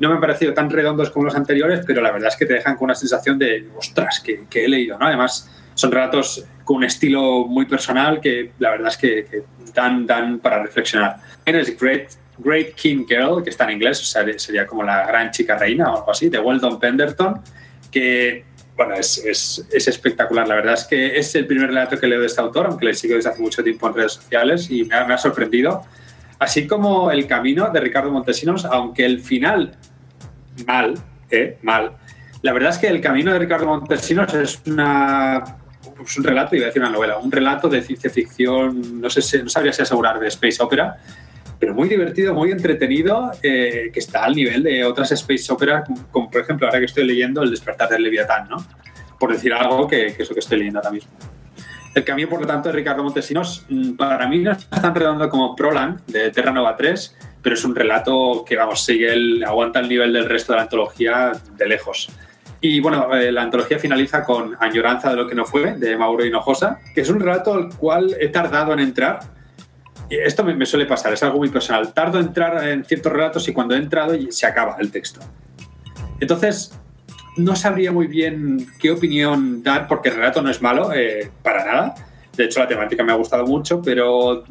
No 0.00 0.08
me 0.08 0.16
han 0.16 0.20
parecido 0.20 0.52
tan 0.52 0.68
redondos 0.68 1.10
como 1.10 1.26
los 1.26 1.36
anteriores, 1.36 1.84
pero 1.86 2.02
la 2.02 2.10
verdad 2.10 2.28
es 2.28 2.36
que 2.36 2.46
te 2.46 2.54
dejan 2.54 2.74
con 2.74 2.86
una 2.86 2.96
sensación 2.96 3.38
de, 3.38 3.68
ostras, 3.76 4.20
que, 4.20 4.46
he 4.52 4.68
leído. 4.68 4.98
¿no? 4.98 5.06
Además, 5.06 5.48
son 5.74 5.92
relatos 5.92 6.44
con 6.64 6.78
un 6.78 6.84
estilo 6.84 7.46
muy 7.46 7.66
personal 7.66 8.20
que 8.20 8.52
la 8.58 8.70
verdad 8.70 8.88
es 8.88 8.96
que, 8.96 9.44
dan, 9.72 10.06
dan 10.06 10.40
para 10.40 10.60
reflexionar. 10.60 11.18
Es 11.46 11.78
Great 11.78 12.21
Great 12.38 12.74
King 12.74 13.04
Girl, 13.06 13.42
que 13.42 13.50
está 13.50 13.64
en 13.64 13.72
inglés, 13.72 14.00
o 14.00 14.04
sea, 14.04 14.26
sería 14.38 14.66
como 14.66 14.82
la 14.82 15.06
gran 15.06 15.30
chica 15.30 15.56
reina 15.56 15.92
o 15.92 15.98
algo 15.98 16.10
así, 16.10 16.28
de 16.28 16.38
Weldon 16.38 16.78
Penderton, 16.78 17.40
que 17.90 18.44
bueno, 18.76 18.94
es, 18.94 19.18
es, 19.18 19.66
es, 19.70 19.88
espectacular. 19.88 20.48
La 20.48 20.54
verdad 20.54 20.74
es 20.74 20.84
que 20.84 21.18
es 21.18 21.34
el 21.34 21.46
primer 21.46 21.68
relato 21.68 21.98
que 21.98 22.06
leo 22.06 22.20
de 22.20 22.26
este 22.26 22.40
autor, 22.40 22.66
aunque 22.66 22.86
le 22.86 22.94
sigo 22.94 23.16
desde 23.16 23.30
hace 23.30 23.42
mucho 23.42 23.62
tiempo 23.62 23.86
en 23.88 23.94
redes 23.94 24.12
sociales 24.12 24.70
y 24.70 24.84
me 24.84 24.94
ha, 24.94 25.04
me 25.04 25.14
ha 25.14 25.18
sorprendido. 25.18 25.82
Así 26.38 26.66
como 26.66 27.10
El 27.10 27.26
Camino 27.26 27.70
de 27.70 27.80
Ricardo 27.80 28.10
Montesinos, 28.10 28.64
aunque 28.64 29.04
el 29.04 29.20
final, 29.20 29.76
mal, 30.66 30.94
eh, 31.30 31.58
mal. 31.62 31.92
La 32.40 32.52
verdad 32.52 32.70
es 32.70 32.78
que 32.78 32.88
El 32.88 33.00
Camino 33.00 33.32
de 33.32 33.38
Ricardo 33.38 33.66
Montesinos 33.66 34.32
es 34.34 34.60
una 34.66 35.58
es 36.04 36.18
un 36.18 36.24
relato, 36.24 36.56
iba 36.56 36.64
a 36.64 36.66
decir 36.66 36.82
una 36.82 36.90
novela, 36.90 37.18
un 37.18 37.30
relato 37.30 37.68
de 37.68 37.82
ciencia 37.82 38.10
ficción, 38.10 39.00
no 39.00 39.08
sé 39.08 39.42
no 39.42 39.48
sabría 39.48 39.72
si 39.72 39.82
asegurar 39.82 40.18
de 40.18 40.28
space 40.28 40.62
opera, 40.62 40.98
pero 41.62 41.74
muy 41.74 41.88
divertido, 41.88 42.34
muy 42.34 42.50
entretenido, 42.50 43.30
eh, 43.40 43.92
que 43.92 44.00
está 44.00 44.24
al 44.24 44.34
nivel 44.34 44.64
de 44.64 44.84
otras 44.84 45.12
space 45.12 45.52
opera, 45.52 45.84
como, 45.84 46.08
como, 46.10 46.28
por 46.28 46.40
ejemplo 46.40 46.66
ahora 46.66 46.80
que 46.80 46.86
estoy 46.86 47.04
leyendo 47.04 47.40
El 47.40 47.52
despertar 47.52 47.88
del 47.88 48.02
Leviatán, 48.02 48.48
¿no? 48.48 48.56
Por 49.20 49.30
decir 49.32 49.52
algo 49.52 49.86
que, 49.86 50.12
que 50.12 50.24
es 50.24 50.28
lo 50.28 50.34
que 50.34 50.40
estoy 50.40 50.58
leyendo 50.58 50.80
ahora 50.80 50.90
mismo. 50.90 51.12
El 51.94 52.02
camino, 52.02 52.28
por 52.28 52.40
lo 52.40 52.48
tanto, 52.48 52.68
de 52.68 52.74
Ricardo 52.74 53.04
Montesinos, 53.04 53.64
mm, 53.68 53.92
para 53.92 54.26
mí 54.26 54.40
no 54.40 54.50
es 54.50 54.68
tan 54.70 54.92
redondo 54.92 55.28
como 55.28 55.54
Proland, 55.54 56.04
de 56.06 56.32
Terra 56.32 56.50
Nova 56.50 56.74
3, 56.74 57.16
pero 57.40 57.54
es 57.54 57.64
un 57.64 57.76
relato 57.76 58.44
que, 58.44 58.56
vamos, 58.56 58.84
sigue 58.84 59.12
el, 59.12 59.44
aguanta 59.44 59.78
el 59.78 59.88
nivel 59.88 60.12
del 60.12 60.28
resto 60.28 60.54
de 60.54 60.56
la 60.56 60.62
antología 60.64 61.30
de 61.56 61.68
lejos. 61.68 62.08
Y 62.60 62.80
bueno, 62.80 63.14
eh, 63.14 63.30
la 63.30 63.42
antología 63.42 63.78
finaliza 63.78 64.24
con 64.24 64.56
Añoranza 64.58 65.10
de 65.10 65.16
lo 65.16 65.28
que 65.28 65.36
no 65.36 65.44
fue, 65.44 65.74
de 65.74 65.96
Mauro 65.96 66.24
Hinojosa, 66.24 66.80
que 66.92 67.02
es 67.02 67.08
un 67.08 67.20
relato 67.20 67.54
al 67.54 67.68
cual 67.76 68.16
he 68.18 68.26
tardado 68.30 68.72
en 68.72 68.80
entrar, 68.80 69.20
esto 70.16 70.44
me, 70.44 70.66
suele 70.66 70.86
pasar, 70.86 71.12
es 71.12 71.22
algo 71.22 71.38
muy 71.38 71.48
personal. 71.48 71.92
Tardo 71.92 72.18
en 72.18 72.26
entrar 72.26 72.68
en 72.68 72.84
ciertos 72.84 73.12
relatos 73.12 73.48
y 73.48 73.52
cuando 73.52 73.74
he 73.74 73.78
entrado 73.78 74.14
se 74.30 74.46
acaba 74.46 74.76
el 74.80 74.90
texto. 74.90 75.20
Entonces, 76.20 76.72
no 77.36 77.56
sabría 77.56 77.92
muy 77.92 78.06
bien 78.06 78.66
qué 78.78 78.90
opinión 78.90 79.62
dar 79.62 79.88
porque 79.88 80.10
el 80.10 80.16
relato 80.16 80.42
no 80.42 80.50
es 80.50 80.60
malo, 80.62 80.92
eh, 80.92 81.30
para 81.42 81.64
nada. 81.64 81.94
De 82.36 82.44
hecho, 82.44 82.60
la 82.60 82.68
temática 82.68 83.02
me 83.02 83.12
ha 83.12 83.16
gustado 83.16 83.46
mucho, 83.46 83.82
pero 83.82 84.44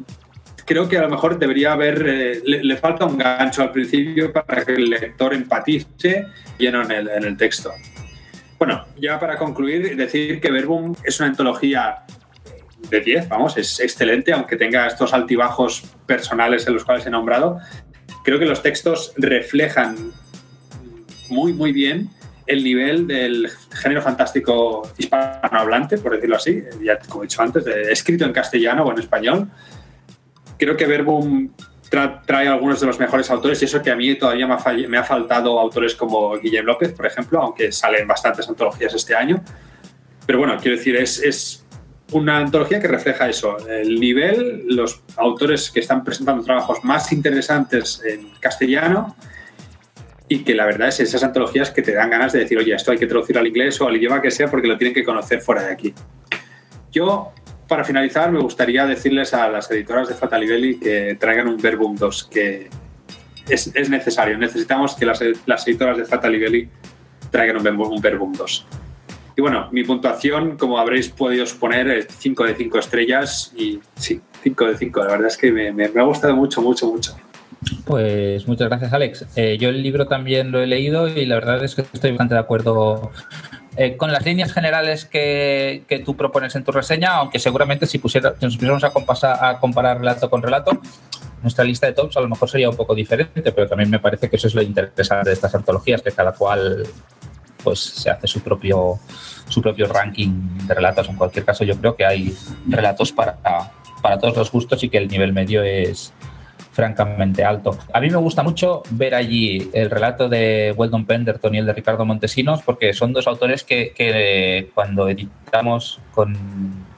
creo 0.64 0.88
que 0.88 0.98
a 0.98 1.02
lo 1.02 1.08
mejor 1.08 1.38
debería 1.38 1.72
haber, 1.72 2.06
eh, 2.06 2.42
le, 2.44 2.64
le, 2.64 2.76
falta 2.76 3.04
un 3.04 3.18
gancho 3.18 3.62
al 3.62 3.72
principio 3.72 4.32
para 4.32 4.64
que 4.64 4.72
el 4.72 4.90
lector 4.90 5.34
empatice 5.34 6.26
lleno 6.58 6.82
en 6.82 6.90
el, 6.90 7.08
en 7.08 7.24
el 7.24 7.36
texto. 7.36 7.72
Bueno, 8.58 8.84
ya 8.96 9.18
para 9.18 9.36
concluir, 9.38 9.96
decir 9.96 10.40
que 10.40 10.50
Verbum 10.50 10.94
es 11.02 11.18
una 11.18 11.30
antología 11.30 12.04
de 12.88 13.00
10, 13.00 13.28
vamos, 13.28 13.56
es 13.56 13.80
excelente, 13.80 14.32
aunque 14.32 14.56
tenga 14.56 14.86
estos 14.86 15.12
altibajos 15.12 15.82
personales 16.06 16.66
en 16.66 16.74
los 16.74 16.84
cuales 16.84 17.06
he 17.06 17.10
nombrado. 17.10 17.58
Creo 18.24 18.38
que 18.38 18.44
los 18.44 18.62
textos 18.62 19.12
reflejan 19.16 20.12
muy, 21.28 21.52
muy 21.52 21.72
bien 21.72 22.10
el 22.46 22.62
nivel 22.62 23.06
del 23.06 23.48
género 23.72 24.02
fantástico 24.02 24.82
hispanohablante, 24.98 25.98
por 25.98 26.12
decirlo 26.14 26.36
así, 26.36 26.62
ya 26.82 26.98
como 26.98 27.22
he 27.22 27.26
dicho 27.26 27.42
antes, 27.42 27.66
escrito 27.66 28.24
en 28.24 28.32
castellano 28.32 28.84
o 28.84 28.92
en 28.92 28.98
español. 28.98 29.48
Creo 30.58 30.76
que 30.76 30.86
Verbum 30.86 31.50
trae 32.26 32.48
algunos 32.48 32.80
de 32.80 32.86
los 32.86 32.98
mejores 32.98 33.30
autores 33.30 33.60
y 33.62 33.66
eso 33.66 33.82
que 33.82 33.90
a 33.90 33.96
mí 33.96 34.14
todavía 34.14 34.46
me 34.46 34.98
ha, 34.98 35.04
faltado 35.04 35.58
autores 35.58 35.94
como 35.94 36.38
Guillem 36.38 36.64
López, 36.64 36.92
por 36.92 37.06
ejemplo, 37.06 37.40
aunque 37.40 37.70
salen 37.70 38.06
bastantes 38.06 38.48
antologías 38.48 38.94
este 38.94 39.14
año. 39.14 39.42
Pero 40.26 40.38
bueno, 40.38 40.56
quiero 40.60 40.76
decir, 40.76 40.96
es 40.96 41.61
una 42.12 42.38
antología 42.38 42.80
que 42.80 42.88
refleja 42.88 43.28
eso, 43.28 43.56
el 43.68 43.98
nivel, 43.98 44.64
los 44.68 45.02
autores 45.16 45.70
que 45.70 45.80
están 45.80 46.04
presentando 46.04 46.42
trabajos 46.42 46.84
más 46.84 47.12
interesantes 47.12 48.02
en 48.04 48.30
castellano 48.40 49.16
y 50.28 50.44
que 50.44 50.54
la 50.54 50.64
verdad 50.66 50.88
es 50.88 51.00
esas 51.00 51.22
antologías 51.22 51.70
que 51.70 51.82
te 51.82 51.92
dan 51.92 52.10
ganas 52.10 52.32
de 52.32 52.40
decir, 52.40 52.58
oye, 52.58 52.74
esto 52.74 52.92
hay 52.92 52.98
que 52.98 53.06
traducir 53.06 53.36
al 53.38 53.46
inglés 53.46 53.80
o 53.80 53.88
al 53.88 53.96
idioma 53.96 54.22
que 54.22 54.30
sea 54.30 54.48
porque 54.48 54.68
lo 54.68 54.76
tienen 54.78 54.94
que 54.94 55.04
conocer 55.04 55.40
fuera 55.40 55.62
de 55.62 55.72
aquí. 55.72 55.94
Yo, 56.90 57.32
para 57.68 57.84
finalizar, 57.84 58.30
me 58.30 58.40
gustaría 58.40 58.86
decirles 58.86 59.34
a 59.34 59.48
las 59.48 59.70
editoras 59.70 60.08
de 60.08 60.14
Fatalibelli 60.14 60.78
que 60.78 61.16
traigan 61.18 61.48
un 61.48 61.56
Verbum 61.56 61.96
2, 61.96 62.24
que 62.24 62.68
es, 63.48 63.74
es 63.74 63.90
necesario. 63.90 64.38
Necesitamos 64.38 64.94
que 64.94 65.06
las, 65.06 65.20
las 65.46 65.66
editoras 65.66 65.96
de 65.96 66.04
Fatalibelli 66.04 66.68
traigan 67.30 67.56
un, 67.56 67.80
un 67.80 68.00
Verbum 68.00 68.32
2. 68.32 68.66
Y 69.36 69.40
bueno, 69.40 69.68
mi 69.72 69.84
puntuación, 69.84 70.56
como 70.56 70.78
habréis 70.78 71.08
podido 71.08 71.46
suponer, 71.46 71.88
es 71.88 72.06
5 72.18 72.44
de 72.44 72.54
5 72.54 72.78
estrellas 72.78 73.52
y 73.56 73.80
sí, 73.96 74.20
5 74.42 74.66
de 74.66 74.76
5. 74.76 75.04
La 75.04 75.10
verdad 75.12 75.28
es 75.28 75.36
que 75.36 75.50
me, 75.50 75.84
ha 75.84 76.02
gustado 76.02 76.36
mucho, 76.36 76.60
mucho, 76.60 76.86
mucho. 76.86 77.16
Pues 77.86 78.46
muchas 78.46 78.68
gracias, 78.68 78.92
Alex. 78.92 79.26
Eh, 79.36 79.56
yo 79.58 79.68
el 79.68 79.82
libro 79.82 80.06
también 80.06 80.50
lo 80.50 80.60
he 80.60 80.66
leído 80.66 81.08
y 81.08 81.24
la 81.26 81.36
verdad 81.36 81.62
es 81.64 81.74
que 81.74 81.82
estoy 81.82 82.10
bastante 82.10 82.34
de 82.34 82.40
acuerdo 82.40 83.12
eh, 83.76 83.96
con 83.96 84.12
las 84.12 84.24
líneas 84.26 84.52
generales 84.52 85.06
que, 85.06 85.84
que, 85.88 86.00
tú 86.00 86.14
propones 86.14 86.54
en 86.56 86.64
tu 86.64 86.72
reseña, 86.72 87.14
aunque 87.14 87.38
seguramente 87.38 87.86
si, 87.86 87.98
pusiera, 87.98 88.34
si 88.38 88.44
nos 88.44 88.56
pusiéramos 88.56 88.84
a, 88.84 88.90
compasa, 88.90 89.48
a, 89.48 89.60
comparar 89.60 89.98
relato 89.98 90.28
con 90.28 90.42
relato, 90.42 90.78
nuestra 91.40 91.64
lista 91.64 91.86
de 91.86 91.94
tops 91.94 92.18
a 92.18 92.20
lo 92.20 92.28
mejor 92.28 92.50
sería 92.50 92.68
un 92.68 92.76
poco 92.76 92.94
diferente, 92.94 93.50
pero 93.50 93.68
también 93.68 93.88
me 93.88 93.98
parece 93.98 94.28
que 94.28 94.36
eso 94.36 94.48
es 94.48 94.54
lo 94.54 94.60
interesante 94.60 95.30
de 95.30 95.34
estas 95.34 95.54
antologías, 95.54 96.02
que 96.02 96.10
cada 96.10 96.32
cual 96.32 96.84
pues 97.62 97.80
se 97.80 98.10
hace 98.10 98.26
su 98.26 98.40
propio 98.40 98.98
su 99.48 99.60
propio 99.60 99.86
ranking 99.86 100.30
de 100.66 100.74
relatos. 100.74 101.08
En 101.08 101.16
cualquier 101.16 101.44
caso, 101.44 101.64
yo 101.64 101.76
creo 101.76 101.94
que 101.94 102.06
hay 102.06 102.34
relatos 102.66 103.12
para, 103.12 103.36
para 104.00 104.18
todos 104.18 104.36
los 104.36 104.50
gustos 104.50 104.82
y 104.82 104.88
que 104.88 104.98
el 104.98 105.08
nivel 105.08 105.32
medio 105.32 105.62
es, 105.62 106.12
francamente 106.72 107.44
alto. 107.44 107.78
A 107.92 108.00
mí 108.00 108.10
me 108.10 108.16
gusta 108.16 108.42
mucho 108.42 108.82
ver 108.90 109.14
allí 109.14 109.70
el 109.72 109.90
relato 109.90 110.28
de 110.28 110.74
Weldon 110.76 111.04
Penderton 111.04 111.54
y 111.54 111.58
el 111.58 111.66
de 111.66 111.72
Ricardo 111.74 112.04
Montesinos, 112.04 112.62
porque 112.62 112.94
son 112.94 113.12
dos 113.12 113.26
autores 113.26 113.62
que, 113.62 113.92
que 113.94 114.70
cuando 114.74 115.08
editamos 115.08 116.00
con, 116.12 116.36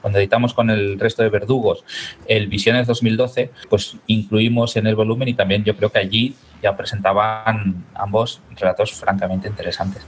cuando 0.05 0.19
editamos 0.19 0.53
con 0.53 0.69
el 0.69 0.99
resto 0.99 1.23
de 1.23 1.29
verdugos 1.29 1.83
el 2.27 2.45
Visiones 2.45 2.85
2012, 2.85 3.49
pues 3.67 3.97
incluimos 4.05 4.75
en 4.75 4.85
el 4.85 4.95
volumen 4.95 5.29
y 5.29 5.33
también 5.33 5.63
yo 5.63 5.75
creo 5.75 5.91
que 5.91 5.97
allí 5.97 6.35
ya 6.61 6.75
presentaban 6.75 7.85
ambos 7.93 8.41
relatos 8.55 8.93
francamente 8.93 9.47
interesantes. 9.47 10.03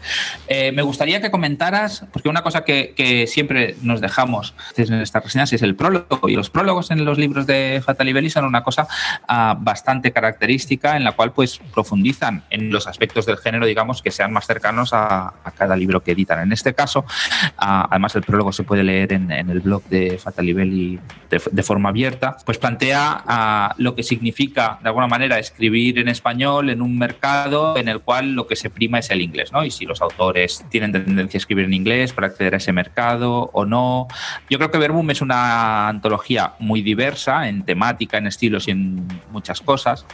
Eh, 0.47 0.71
me 0.71 0.81
gustaría 0.81 1.21
que 1.21 1.29
comentaras, 1.29 2.05
porque 2.11 2.29
una 2.29 2.41
cosa 2.41 2.63
que, 2.63 3.25
siempre 3.27 3.75
nos 3.81 4.01
dejamos 4.01 4.53
en 4.75 5.01
estas 5.01 5.23
reseñas 5.23 5.53
es 5.53 5.61
el 5.61 5.75
prólogo, 5.75 6.29
y 6.29 6.35
los 6.35 6.49
prólogos 6.49 6.91
en 6.91 7.03
los 7.05 7.17
libros 7.17 7.45
de 7.45 7.81
Fatalibelli 7.85 8.29
son 8.29 8.45
una 8.45 8.63
cosa 8.63 8.87
uh, 9.29 9.55
bastante 9.59 10.11
característica 10.11 10.95
en 10.95 11.03
la 11.03 11.11
cual 11.13 11.31
pues 11.33 11.59
profundizan 11.73 12.43
en 12.49 12.71
los 12.71 12.87
aspectos 12.87 13.25
del 13.25 13.37
género, 13.37 13.65
digamos, 13.65 14.01
que 14.01 14.11
sean 14.11 14.31
más 14.31 14.45
cercanos 14.47 14.91
a, 14.93 15.33
cada 15.57 15.75
libro 15.75 16.01
que 16.03 16.11
editan. 16.11 16.39
En 16.39 16.51
este 16.51 16.73
caso, 16.73 16.99
uh, 17.01 17.87
además 17.89 18.15
el 18.15 18.23
prólogo 18.23 18.51
se 18.51 18.63
puede 18.63 18.83
leer 18.83 19.13
en 19.13 19.31
el 19.31 19.59
blog 19.59 19.83
de 19.89 20.17
Fatalibelli 20.17 20.99
de, 21.29 21.41
de 21.51 21.63
forma 21.63 21.89
abierta, 21.89 22.37
pues 22.45 22.57
plantea 22.57 23.73
uh, 23.77 23.81
lo 23.81 23.95
que 23.95 24.03
significa, 24.03 24.79
de 24.81 24.89
alguna 24.89 25.07
manera, 25.07 25.39
escribir 25.39 25.99
en 25.99 26.07
español 26.07 26.69
en 26.69 26.81
un 26.81 26.97
mercado 26.97 27.77
en 27.77 27.87
el 27.87 27.99
cual 28.01 28.33
lo 28.33 28.47
que 28.47 28.55
se 28.55 28.69
prima 28.69 28.99
es 28.99 29.09
el 29.11 29.21
inglés, 29.21 29.51
¿no? 29.51 29.63
Y 29.63 29.71
si 29.71 29.85
los 29.85 30.01
autores 30.01 30.65
tienen 30.69 30.91
tendencia 30.91 31.37
a 31.37 31.39
escribir 31.39 31.65
en 31.65 31.73
inglés 31.73 32.13
para 32.13 32.27
acceder 32.27 32.53
a 32.53 32.57
ese 32.57 32.71
mercado 32.71 33.49
o 33.53 33.65
no. 33.65 34.07
Yo 34.49 34.57
creo 34.57 34.71
que 34.71 34.77
Verbum 34.77 35.09
es 35.11 35.21
una 35.21 35.87
antología 35.87 36.53
muy 36.59 36.81
diversa 36.81 37.47
en 37.47 37.63
temática, 37.63 38.17
en 38.17 38.27
estilos 38.27 38.67
y 38.67 38.71
en 38.71 39.07
muchas 39.31 39.61
cosas. 39.61 40.05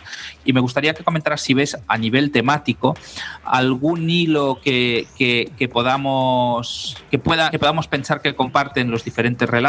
Y 0.45 0.53
me 0.53 0.59
gustaría 0.59 0.93
que 0.93 1.03
comentaras 1.03 1.41
si 1.41 1.53
ves 1.53 1.77
a 1.87 1.97
nivel 1.97 2.31
temático 2.31 2.95
algún 3.43 4.09
hilo 4.09 4.59
que, 4.63 5.07
que, 5.17 5.51
que 5.57 5.67
podamos 5.67 6.97
que 7.11 7.19
pueda 7.19 7.51
que 7.51 7.59
podamos 7.59 7.87
pensar 7.87 8.21
que 8.21 8.35
comparten 8.35 8.91
los 8.91 9.03
diferentes 9.03 9.49
relatos 9.49 9.62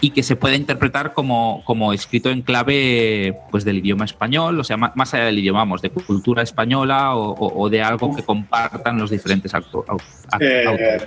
y 0.00 0.10
que 0.10 0.22
se 0.22 0.36
puede 0.36 0.56
interpretar 0.56 1.12
como, 1.12 1.62
como 1.64 1.92
escrito 1.92 2.30
en 2.30 2.42
clave 2.42 3.38
pues, 3.50 3.64
del 3.64 3.78
idioma 3.78 4.04
español, 4.04 4.58
o 4.60 4.64
sea, 4.64 4.76
más, 4.76 5.14
allá 5.14 5.24
del 5.24 5.38
idioma, 5.38 5.60
vamos, 5.60 5.82
de 5.82 5.90
cultura 5.90 6.42
española 6.42 7.14
o, 7.14 7.30
o, 7.32 7.62
o, 7.62 7.70
de 7.70 7.82
algo 7.82 8.14
que 8.14 8.22
compartan 8.22 8.98
los 8.98 9.10
diferentes 9.10 9.54
actores. 9.54 10.02
Eh, 10.40 10.98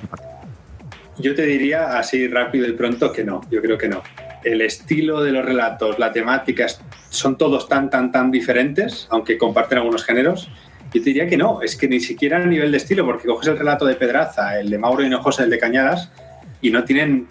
yo 1.19 1.35
te 1.35 1.45
diría 1.45 1.99
así 1.99 2.27
rápido 2.27 2.67
y 2.67 2.73
pronto 2.73 3.11
que 3.11 3.23
no, 3.23 3.41
yo 3.51 3.61
creo 3.61 3.77
que 3.77 3.89
no. 3.89 4.01
El 4.43 4.61
estilo 4.61 5.21
de 5.21 5.33
los 5.33 5.43
relatos, 5.43 5.99
la 5.99 6.11
temática, 6.11 6.65
son 7.09 7.37
todos 7.37 7.67
tan, 7.67 7.89
tan, 7.89 8.11
tan 8.11 8.31
diferentes, 8.31 9.07
aunque 9.11 9.37
comparten 9.37 9.79
algunos 9.79 10.05
géneros. 10.05 10.49
Yo 10.93 11.01
te 11.03 11.09
diría 11.09 11.27
que 11.27 11.37
no, 11.37 11.61
es 11.61 11.75
que 11.75 11.87
ni 11.87 11.99
siquiera 11.99 12.37
a 12.37 12.45
nivel 12.45 12.71
de 12.71 12.77
estilo, 12.77 13.05
porque 13.05 13.27
coges 13.27 13.49
el 13.49 13.57
relato 13.57 13.85
de 13.85 13.95
Pedraza, 13.95 14.59
el 14.59 14.69
de 14.69 14.77
Mauro 14.77 15.03
Hinojosa, 15.03 15.43
el 15.43 15.49
de 15.49 15.59
Cañadas, 15.59 16.09
y 16.61 16.71
no 16.71 16.83
tienen, 16.83 17.27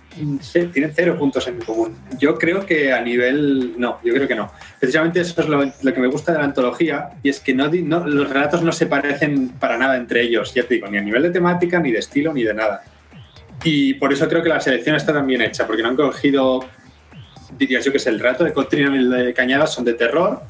tienen 0.72 0.92
cero 0.94 1.16
puntos 1.18 1.46
en 1.48 1.60
común. 1.60 1.96
Yo 2.18 2.38
creo 2.38 2.64
que 2.64 2.92
a 2.92 3.00
nivel. 3.00 3.74
No, 3.78 3.98
yo 4.02 4.14
creo 4.14 4.26
que 4.26 4.34
no. 4.34 4.50
Precisamente 4.80 5.20
eso 5.20 5.40
es 5.40 5.48
lo, 5.48 5.62
lo 5.64 5.94
que 5.94 6.00
me 6.00 6.06
gusta 6.06 6.32
de 6.32 6.38
la 6.38 6.44
antología 6.44 7.10
y 7.22 7.28
es 7.28 7.40
que 7.40 7.54
no, 7.54 7.68
los 7.68 8.28
relatos 8.28 8.62
no 8.62 8.72
se 8.72 8.86
parecen 8.86 9.50
para 9.50 9.76
nada 9.76 9.96
entre 9.96 10.22
ellos, 10.22 10.54
ya 10.54 10.62
te 10.62 10.74
digo, 10.74 10.88
ni 10.88 10.98
a 10.98 11.02
nivel 11.02 11.22
de 11.22 11.30
temática, 11.30 11.78
ni 11.78 11.92
de 11.92 11.98
estilo, 11.98 12.32
ni 12.32 12.42
de 12.42 12.54
nada. 12.54 12.82
Y 13.64 13.94
por 13.94 14.12
eso 14.12 14.28
creo 14.28 14.42
que 14.42 14.48
la 14.48 14.60
selección 14.60 14.96
está 14.96 15.12
tan 15.12 15.26
bien 15.26 15.42
hecha, 15.42 15.66
porque 15.66 15.82
no 15.82 15.88
han 15.88 15.96
cogido, 15.96 16.64
dirías 17.58 17.84
yo 17.84 17.90
que 17.90 17.98
es 17.98 18.06
el 18.06 18.18
relato 18.18 18.44
de 18.44 18.52
Cotrina 18.52 18.94
y 18.94 18.98
el 18.98 19.10
de 19.10 19.34
Cañadas 19.34 19.74
son 19.74 19.84
de 19.84 19.94
terror, 19.94 20.40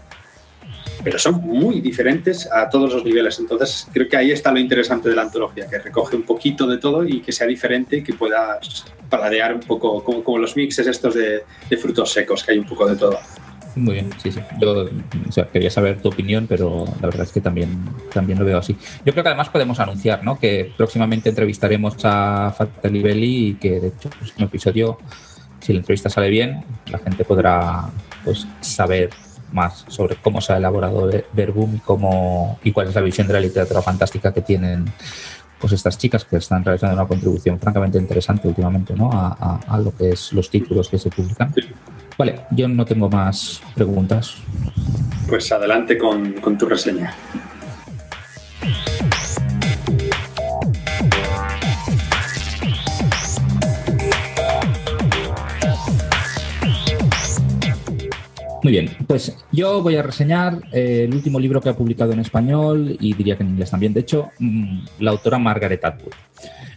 pero 1.03 1.19
son 1.19 1.41
muy 1.43 1.81
diferentes 1.81 2.49
a 2.51 2.69
todos 2.69 2.93
los 2.93 3.05
niveles. 3.05 3.39
Entonces, 3.39 3.87
creo 3.93 4.09
que 4.09 4.17
ahí 4.17 4.31
está 4.31 4.51
lo 4.51 4.59
interesante 4.59 5.09
de 5.09 5.17
la 5.17 5.23
antología, 5.23 5.69
que 5.69 5.79
recoge 5.79 6.17
un 6.17 6.23
poquito 6.23 6.67
de 6.67 6.79
todo 6.79 7.05
y 7.05 7.21
que 7.21 7.33
sea 7.33 7.47
diferente 7.47 7.99
y 7.99 8.03
que 8.03 8.15
pueda 8.15 8.59
paladear 9.09 9.55
un 9.55 9.61
poco, 9.61 10.03
como, 10.03 10.23
como 10.23 10.39
los 10.39 10.57
mixes 10.57 10.87
estos 10.87 11.15
de, 11.15 11.45
frutos 11.77 12.13
secos, 12.13 12.45
que 12.45 12.53
hay 12.53 12.59
un 12.59 12.67
poco 12.67 12.87
de 12.87 12.97
todo. 12.97 13.19
Muy 13.77 13.95
bien, 13.95 14.11
sí, 14.21 14.33
sí. 14.33 14.41
Yo 14.61 14.89
quería 15.53 15.71
saber 15.71 16.03
tu 16.03 16.09
opinión, 16.09 16.47
pero 16.49 16.85
la 17.01 17.07
verdad 17.07 17.23
es 17.23 17.33
que 17.33 17.41
también, 17.41 17.79
también 18.13 18.39
lo 18.39 18.45
veo 18.45 18.59
así. 18.59 18.77
Yo 19.05 19.13
creo 19.13 19.23
que 19.23 19.29
además 19.29 19.51
podemos 19.51 19.79
anunciar 19.79 20.25
¿no? 20.25 20.39
que 20.39 20.73
próximamente 20.77 21.29
entrevistaremos 21.29 21.95
a 22.03 22.53
Fatali 22.57 23.03
Belli 23.03 23.49
y 23.49 23.55
que, 23.55 23.79
de 23.79 23.89
hecho, 23.89 24.11
pues, 24.19 24.35
un 24.37 24.45
episodio, 24.45 24.99
si 25.61 25.73
la 25.73 25.79
entrevista 25.79 26.11
sale 26.11 26.29
bien, 26.29 26.65
la 26.91 26.99
gente 26.99 27.25
podrá 27.25 27.89
pues, 28.25 28.49
saber 28.61 29.11
más 29.53 29.85
sobre 29.89 30.17
cómo 30.17 30.41
se 30.41 30.53
ha 30.53 30.57
elaborado 30.57 31.11
Verbum 31.33 31.77
y, 31.77 31.79
cómo, 31.79 32.59
y 32.63 32.73
cuál 32.73 32.89
es 32.89 32.95
la 32.95 33.01
visión 33.01 33.27
de 33.27 33.33
la 33.35 33.41
literatura 33.41 33.83
fantástica 33.83 34.33
que 34.33 34.43
tienen 34.43 34.85
pues 35.59 35.73
estas 35.73 35.99
chicas 35.99 36.25
que 36.25 36.37
están 36.37 36.65
realizando 36.65 36.95
una 36.95 37.09
contribución 37.09 37.59
francamente 37.59 37.99
interesante 37.99 38.47
últimamente 38.47 38.95
¿no? 38.95 39.11
a, 39.13 39.37
a, 39.41 39.75
a 39.75 39.79
lo 39.79 39.95
que 39.95 40.11
es 40.11 40.33
los 40.33 40.49
títulos 40.51 40.89
que 40.89 40.99
se 40.99 41.11
publican. 41.11 41.53
Vale, 42.17 42.41
yo 42.51 42.69
no 42.69 42.85
tengo 42.85 43.09
más 43.09 43.61
preguntas. 43.75 44.37
Pues 45.29 45.51
adelante 45.53 45.99
con, 45.99 46.33
con 46.35 46.59
tu 46.59 46.67
reseña. 46.67 47.15
Muy 58.69 58.73
bien, 58.73 58.91
pues 59.07 59.35
yo 59.51 59.83
voy 59.83 59.97
a 59.97 60.03
reseñar 60.03 60.61
eh, 60.73 61.07
el 61.09 61.15
último 61.15 61.41
libro 61.41 61.59
que 61.59 61.71
ha 61.71 61.75
publicado 61.75 62.13
en 62.13 62.21
español 62.21 62.99
y 63.01 63.15
diría 63.15 63.35
que 63.35 63.43
en 63.43 63.49
inglés 63.49 63.71
también, 63.71 63.95
de 63.95 64.01
hecho, 64.01 64.31
mmm, 64.41 64.81
la 64.99 65.11
autora 65.13 65.39
Margaret 65.39 65.83
Atwood. 65.83 66.13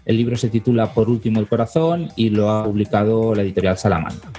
El 0.05 0.15
libro 0.15 0.37
se 0.37 0.47
titula 0.47 0.93
Por 0.93 1.09
último 1.09 1.41
el 1.41 1.47
corazón 1.47 2.09
y 2.15 2.29
lo 2.29 2.49
ha 2.49 2.63
publicado 2.63 3.35
la 3.35 3.41
editorial 3.41 3.77
Salamanca. 3.77 4.29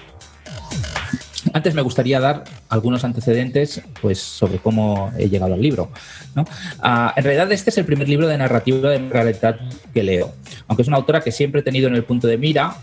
Antes 1.53 1.75
me 1.75 1.83
gustaría 1.83 2.21
dar 2.21 2.45
algunos 2.71 3.05
antecedentes 3.05 3.83
pues, 4.01 4.19
sobre 4.19 4.57
cómo 4.57 5.13
he 5.19 5.29
llegado 5.29 5.53
al 5.53 5.61
libro. 5.61 5.91
Uh, 6.35 7.11
en 7.15 7.23
realidad 7.23 7.53
este 7.53 7.69
es 7.69 7.77
el 7.77 7.85
primer 7.85 8.09
libro 8.09 8.29
de 8.29 8.39
narrativa 8.39 8.89
de 8.89 8.99
Margaret 8.99 9.45
Atwood 9.45 9.75
que 9.93 10.03
leo, 10.03 10.33
aunque 10.69 10.81
es 10.81 10.89
una 10.89 10.97
autora 10.97 11.21
que 11.21 11.31
siempre 11.31 11.61
he 11.61 11.63
tenido 11.63 11.89
en 11.89 11.97
el 11.97 12.05
punto 12.05 12.29
de 12.29 12.39
mira 12.39 12.77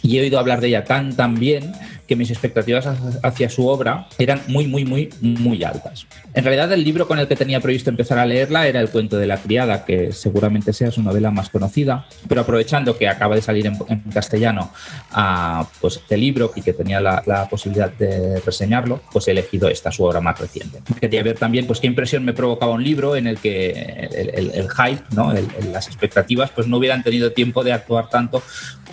y 0.00 0.16
he 0.16 0.22
oído 0.22 0.38
hablar 0.38 0.62
de 0.62 0.68
ella 0.68 0.84
tan, 0.84 1.14
tan 1.14 1.34
bien 1.34 1.72
que 2.12 2.16
mis 2.16 2.30
expectativas 2.30 2.86
hacia 3.22 3.48
su 3.48 3.66
obra 3.66 4.06
eran 4.18 4.42
muy, 4.46 4.66
muy, 4.66 4.84
muy, 4.84 5.08
muy 5.22 5.64
altas. 5.64 6.06
En 6.34 6.44
realidad, 6.44 6.70
el 6.70 6.84
libro 6.84 7.08
con 7.08 7.18
el 7.18 7.26
que 7.26 7.36
tenía 7.36 7.58
previsto 7.58 7.88
empezar 7.88 8.18
a 8.18 8.26
leerla 8.26 8.66
era 8.66 8.80
El 8.80 8.90
cuento 8.90 9.16
de 9.16 9.26
la 9.26 9.38
criada, 9.38 9.86
que 9.86 10.12
seguramente 10.12 10.74
sea 10.74 10.90
su 10.90 11.02
novela 11.02 11.30
más 11.30 11.48
conocida, 11.48 12.04
pero 12.28 12.42
aprovechando 12.42 12.98
que 12.98 13.08
acaba 13.08 13.34
de 13.34 13.40
salir 13.40 13.66
en, 13.66 13.78
castellano 14.12 14.70
a, 15.10 15.66
pues, 15.80 15.96
este 15.96 16.18
libro 16.18 16.52
y 16.54 16.60
que 16.60 16.74
tenía 16.74 17.00
la, 17.00 17.48
posibilidad 17.48 17.90
de 17.90 18.40
reseñarlo, 18.40 19.00
pues 19.10 19.26
he 19.28 19.30
elegido 19.30 19.70
esta, 19.70 19.90
su 19.90 20.04
obra 20.04 20.20
más 20.20 20.38
reciente. 20.38 20.80
Quería 21.00 21.22
ver 21.22 21.38
también 21.38 21.66
pues, 21.66 21.80
qué 21.80 21.86
impresión 21.86 22.26
me 22.26 22.34
provocaba 22.34 22.72
un 22.72 22.84
libro 22.84 23.16
en 23.16 23.26
el 23.26 23.38
que 23.38 23.70
el, 24.12 24.68
hype, 24.68 25.02
¿no? 25.16 25.32
las 25.72 25.86
expectativas, 25.86 26.50
pues 26.50 26.66
no 26.66 26.76
hubieran 26.76 27.02
tenido 27.02 27.32
tiempo 27.32 27.64
de 27.64 27.72
actuar 27.72 28.10
tanto 28.10 28.42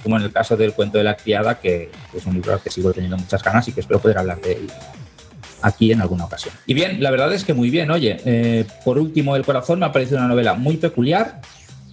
como 0.03 0.17
en 0.17 0.23
el 0.23 0.31
caso 0.31 0.55
del 0.57 0.73
cuento 0.73 0.97
de 0.97 1.03
la 1.03 1.15
criada, 1.15 1.59
que 1.59 1.91
es 2.13 2.25
un 2.25 2.35
libro 2.35 2.53
al 2.53 2.61
que 2.61 2.69
sigo 2.69 2.93
teniendo 2.93 3.08
muchas 3.17 3.43
ganas 3.43 3.67
y 3.67 3.71
que 3.71 3.81
espero 3.81 3.99
poder 3.99 4.17
hablar 4.17 4.39
de 4.41 4.53
él 4.53 4.67
aquí 5.61 5.91
en 5.91 6.01
alguna 6.01 6.25
ocasión. 6.25 6.53
Y 6.65 6.73
bien, 6.73 7.01
la 7.01 7.11
verdad 7.11 7.33
es 7.33 7.43
que 7.43 7.53
muy 7.53 7.69
bien, 7.69 7.91
oye, 7.91 8.17
eh, 8.25 8.65
por 8.85 8.97
último, 8.97 9.35
El 9.35 9.43
corazón 9.43 9.79
me 9.79 9.85
ha 9.85 9.91
parecido 9.91 10.17
una 10.17 10.27
novela 10.27 10.53
muy 10.53 10.77
peculiar, 10.77 11.41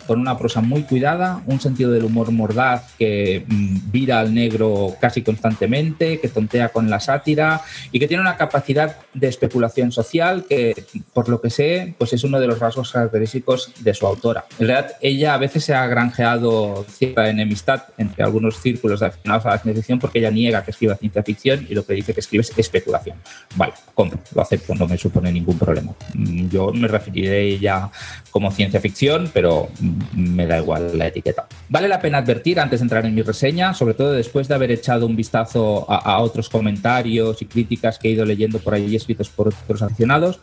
con 0.07 0.21
una 0.21 0.39
prosa 0.39 0.61
muy 0.61 0.83
cuidada, 0.83 1.43
un 1.47 1.61
sentido 1.61 1.91
del 1.91 2.05
humor 2.05 2.31
mordaz 2.31 2.95
que 2.99 3.45
mm, 3.47 3.91
vira 3.91 4.21
al 4.21 4.35
negro 4.35 4.97
casi 5.01 5.23
constantemente, 5.23 6.21
que 6.21 6.29
tontea 6.29 6.69
con 6.71 6.89
la 6.91 7.01
sátira 7.01 7.63
y 7.93 7.99
que 7.99 8.09
tiene 8.09 8.23
una 8.23 8.37
capacidad 8.37 8.97
de 9.15 9.29
especulación 9.29 9.93
social 9.93 10.45
que, 10.49 10.85
por 11.13 11.29
lo 11.29 11.41
que 11.41 11.51
sé, 11.51 11.95
pues 11.99 12.13
es 12.13 12.25
uno 12.25 12.41
de 12.41 12.47
los 12.47 12.59
rasgos 12.59 12.93
característicos 12.93 13.73
de 13.81 13.95
su 13.95 14.07
autora. 14.07 14.45
En 14.59 14.69
realidad, 14.69 14.93
ella 15.01 15.35
a 15.35 15.39
veces 15.39 15.65
se 15.65 15.75
ha 15.75 15.87
granjeado 15.87 16.85
cierta 16.89 17.29
enemistad 17.29 17.85
entre 17.99 18.25
algunos 18.25 18.61
círculos 18.61 19.03
afinados 19.03 19.47
a 19.47 19.51
la 19.51 19.59
ciencia 19.59 19.83
ficción 19.83 19.99
porque 19.99 20.19
ella 20.19 20.31
niega 20.31 20.65
que 20.65 20.71
escriba 20.71 20.97
ciencia 20.97 21.23
ficción 21.23 21.67
y 21.69 21.75
lo 21.75 21.85
que 21.85 21.95
dice 21.95 22.15
que 22.15 22.21
escribe 22.21 22.43
es 22.43 22.53
especulación. 22.57 23.17
Vale, 23.55 23.73
compro, 23.95 24.19
lo 24.35 24.43
acepto, 24.43 24.75
no 24.75 24.87
me 24.87 24.99
supone 24.99 25.33
ningún 25.33 25.59
problema. 25.59 25.93
Mm, 26.15 26.49
yo 26.49 26.73
me 26.73 26.89
referiré 26.89 27.31
a 27.31 27.39
ella 27.39 27.91
como 28.31 28.51
ciencia 28.51 28.81
ficción, 28.81 29.31
pero 29.33 29.69
me 30.15 30.47
da 30.47 30.59
igual 30.59 30.97
la 30.97 31.09
etiqueta. 31.09 31.47
Vale 31.69 31.89
la 31.89 32.01
pena 32.01 32.19
advertir 32.19 32.61
antes 32.61 32.81
de 32.81 32.85
entrar 32.85 33.05
en 33.07 33.15
mi 33.15 33.23
reseña, 33.23 33.75
sobre 33.75 33.95
todo 33.95 34.13
después 34.13 34.49
de 34.49 34.55
haber 34.55 34.71
echado 34.71 35.07
un 35.07 35.17
vistazo 35.17 35.87
a, 35.89 36.21
otros 36.21 36.49
comentarios 36.49 37.43
y 37.43 37.47
críticas 37.47 37.99
que 37.99 38.09
he 38.09 38.13
ido 38.13 38.25
leyendo 38.25 38.59
por 38.59 38.75
ahí 38.75 38.95
escritos 38.97 39.29
por 39.29 39.49
otros 39.49 39.83
aficionados, 39.83 40.41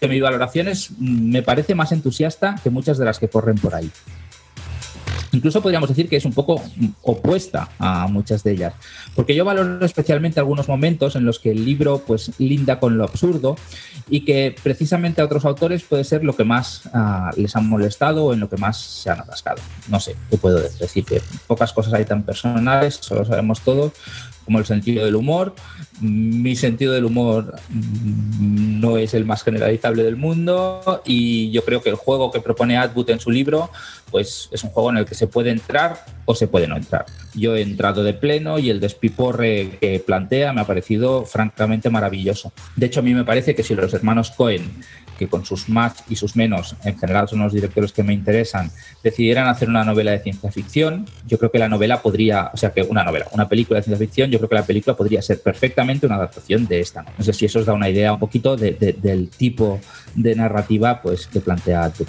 que 0.00 0.08
mi 0.08 0.20
valoración 0.20 0.68
es, 0.68 0.90
me 0.98 1.42
parece 1.42 1.74
más 1.74 1.92
entusiasta 1.92 2.56
que 2.62 2.70
muchas 2.70 2.98
de 2.98 3.04
las 3.04 3.18
que 3.18 3.28
corren 3.28 3.56
por 3.56 3.74
ahí. 3.74 3.90
Incluso 5.32 5.62
podríamos 5.62 5.88
decir 5.88 6.08
que 6.08 6.16
es 6.16 6.24
un 6.24 6.32
poco 6.32 6.62
opuesta 7.02 7.70
a 7.78 8.06
muchas 8.06 8.44
de 8.44 8.52
ellas, 8.52 8.74
porque 9.14 9.34
yo 9.34 9.44
valoro 9.44 9.84
especialmente 9.84 10.40
algunos 10.40 10.68
momentos 10.68 11.16
en 11.16 11.24
los 11.24 11.38
que 11.38 11.50
el 11.50 11.64
libro 11.64 12.02
pues 12.06 12.32
linda 12.38 12.78
con 12.78 12.98
lo 12.98 13.04
absurdo 13.04 13.56
y 14.10 14.24
que 14.24 14.54
precisamente 14.62 15.22
a 15.22 15.24
otros 15.24 15.44
autores 15.44 15.84
puede 15.84 16.04
ser 16.04 16.22
lo 16.22 16.36
que 16.36 16.44
más 16.44 16.82
ah, 16.92 17.30
les 17.36 17.56
han 17.56 17.68
molestado 17.68 18.26
o 18.26 18.32
en 18.34 18.40
lo 18.40 18.50
que 18.50 18.58
más 18.58 18.78
se 18.78 19.10
han 19.10 19.20
atascado. 19.20 19.62
No 19.88 20.00
sé, 20.00 20.16
¿qué 20.30 20.36
puedo 20.36 20.60
decir? 20.60 21.04
Que 21.04 21.22
pocas 21.46 21.72
cosas 21.72 21.94
hay 21.94 22.04
tan 22.04 22.22
personales, 22.22 22.98
solo 23.00 23.24
sabemos 23.24 23.60
todos, 23.60 23.92
como 24.44 24.58
el 24.58 24.64
sentido 24.64 25.04
del 25.04 25.14
humor. 25.14 25.54
Mi 26.00 26.56
sentido 26.56 26.92
del 26.92 27.04
humor 27.04 27.54
no 28.40 28.96
es 28.96 29.14
el 29.14 29.24
más 29.24 29.42
generalizable 29.42 30.02
del 30.02 30.16
mundo 30.16 31.02
y 31.04 31.50
yo 31.52 31.64
creo 31.64 31.82
que 31.82 31.90
el 31.90 31.94
juego 31.94 32.30
que 32.30 32.40
propone 32.40 32.76
Atwood 32.76 33.10
en 33.10 33.20
su 33.20 33.30
libro 33.30 33.70
pues 34.10 34.48
es 34.52 34.62
un 34.62 34.70
juego 34.70 34.90
en 34.90 34.98
el 34.98 35.06
que 35.06 35.14
se 35.14 35.26
puede 35.26 35.50
entrar 35.50 36.04
o 36.26 36.34
se 36.34 36.46
puede 36.46 36.68
no 36.68 36.76
entrar. 36.76 37.06
Yo 37.34 37.56
he 37.56 37.62
entrado 37.62 38.04
de 38.04 38.12
pleno 38.14 38.58
y 38.58 38.68
el 38.70 38.78
despiporre 38.78 39.78
que 39.80 39.98
plantea 40.00 40.52
me 40.52 40.60
ha 40.60 40.66
parecido 40.66 41.24
francamente 41.24 41.88
maravilloso. 41.88 42.52
De 42.76 42.86
hecho, 42.86 43.00
a 43.00 43.02
mí 43.02 43.14
me 43.14 43.24
parece 43.24 43.54
que 43.54 43.62
si 43.62 43.74
los 43.74 43.94
hermanos 43.94 44.30
Cohen 44.32 44.70
que 45.18 45.28
con 45.28 45.44
sus 45.44 45.68
más 45.68 46.04
y 46.08 46.16
sus 46.16 46.36
menos, 46.36 46.76
en 46.84 46.98
general 46.98 47.28
son 47.28 47.40
los 47.40 47.52
directores 47.52 47.92
que 47.92 48.02
me 48.02 48.12
interesan, 48.12 48.70
decidieran 49.02 49.48
hacer 49.48 49.68
una 49.68 49.84
novela 49.84 50.12
de 50.12 50.20
ciencia 50.20 50.50
ficción, 50.50 51.06
yo 51.26 51.38
creo 51.38 51.50
que 51.50 51.58
la 51.58 51.68
novela 51.68 52.02
podría, 52.02 52.50
o 52.52 52.56
sea, 52.56 52.72
que 52.72 52.82
una 52.82 53.04
novela, 53.04 53.26
una 53.32 53.48
película 53.48 53.78
de 53.78 53.84
ciencia 53.84 54.06
ficción, 54.06 54.30
yo 54.30 54.38
creo 54.38 54.48
que 54.48 54.54
la 54.56 54.66
película 54.66 54.96
podría 54.96 55.22
ser 55.22 55.40
perfectamente 55.40 56.06
una 56.06 56.16
adaptación 56.16 56.66
de 56.66 56.80
esta. 56.80 57.04
No 57.16 57.24
sé 57.24 57.32
si 57.32 57.46
eso 57.46 57.60
os 57.60 57.66
da 57.66 57.72
una 57.72 57.88
idea 57.88 58.12
un 58.12 58.18
poquito 58.18 58.56
del 58.56 59.28
tipo 59.28 59.80
de 60.14 60.34
narrativa 60.34 61.00
pues, 61.02 61.26
que 61.26 61.40
plantea 61.40 61.84
aquí. 61.84 62.04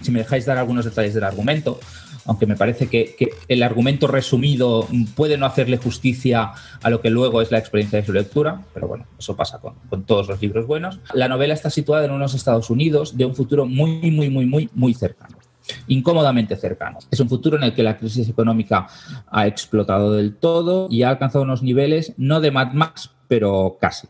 Si 0.00 0.10
me 0.12 0.20
dejáis 0.20 0.46
dar 0.46 0.58
algunos 0.58 0.84
detalles 0.84 1.14
del 1.14 1.24
argumento, 1.24 1.80
aunque 2.26 2.46
me 2.46 2.56
parece 2.56 2.88
que, 2.88 3.16
el 3.48 3.62
argumento 3.62 4.06
resumido 4.06 4.86
puede 5.14 5.38
no 5.38 5.46
hacerle 5.46 5.76
justicia 5.78 6.52
a 6.82 6.90
lo 6.90 7.00
que 7.00 7.10
luego 7.10 7.42
es 7.42 7.50
la 7.50 7.58
experiencia 7.58 8.00
de 8.00 8.06
su 8.06 8.12
lectura, 8.12 8.62
pero 8.74 8.88
bueno, 8.88 9.06
eso 9.18 9.36
pasa 9.36 9.58
con, 9.58 9.74
con, 9.88 10.04
todos 10.04 10.28
los 10.28 10.40
libros 10.40 10.66
buenos. 10.66 11.00
La 11.14 11.28
novela 11.28 11.54
está 11.54 11.70
situada 11.70 12.04
en 12.04 12.10
unos 12.10 12.34
Estados 12.34 12.70
Unidos 12.70 13.16
de 13.16 13.24
un 13.24 13.34
futuro 13.34 13.66
muy, 13.66 14.10
muy, 14.10 14.30
muy, 14.30 14.46
muy, 14.46 14.70
muy 14.74 14.94
cercano 14.94 15.36
incómodamente 15.88 16.56
cercano. 16.56 16.98
Es 17.10 17.20
un 17.20 17.28
futuro 17.28 17.56
en 17.56 17.64
el 17.64 17.74
que 17.74 17.82
la 17.82 17.96
crisis 17.96 18.28
económica 18.28 18.86
ha 19.28 19.46
explotado 19.46 20.12
del 20.12 20.36
todo 20.36 20.88
y 20.90 21.02
ha 21.02 21.08
alcanzado 21.08 21.44
unos 21.44 21.62
niveles 21.62 22.14
no 22.16 22.40
de 22.40 22.50
Mad 22.50 22.72
Max, 22.72 23.10
pero 23.28 23.78
casi. 23.80 24.08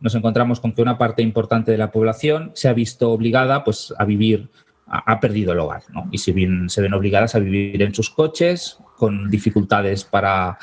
Nos 0.00 0.14
encontramos 0.14 0.60
con 0.60 0.72
que 0.72 0.82
una 0.82 0.98
parte 0.98 1.22
importante 1.22 1.72
de 1.72 1.78
la 1.78 1.90
población 1.90 2.52
se 2.54 2.68
ha 2.68 2.74
visto 2.74 3.10
obligada 3.10 3.64
pues, 3.64 3.94
a 3.98 4.04
vivir 4.04 4.50
ha 4.90 5.20
perdido 5.20 5.52
el 5.52 5.58
hogar 5.58 5.82
¿no? 5.90 6.08
y 6.10 6.18
se 6.18 6.32
ven, 6.32 6.70
se 6.70 6.80
ven 6.80 6.94
obligadas 6.94 7.34
a 7.34 7.38
vivir 7.38 7.82
en 7.82 7.94
sus 7.94 8.10
coches 8.10 8.78
con 8.96 9.30
dificultades 9.30 10.04
para 10.04 10.58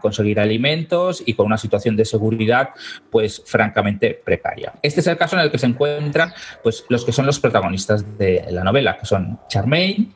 conseguir 0.00 0.40
alimentos 0.40 1.22
y 1.24 1.34
con 1.34 1.46
una 1.46 1.56
situación 1.56 1.96
de 1.96 2.04
seguridad 2.04 2.70
pues 3.10 3.42
francamente 3.46 4.20
precaria. 4.22 4.72
Este 4.82 5.00
es 5.00 5.06
el 5.06 5.16
caso 5.16 5.36
en 5.36 5.42
el 5.42 5.50
que 5.50 5.58
se 5.58 5.66
encuentran 5.66 6.32
pues 6.62 6.84
los 6.88 7.04
que 7.04 7.12
son 7.12 7.24
los 7.24 7.38
protagonistas 7.40 8.18
de 8.18 8.44
la 8.50 8.64
novela, 8.64 8.98
que 8.98 9.06
son 9.06 9.38
Charmaine 9.48 10.12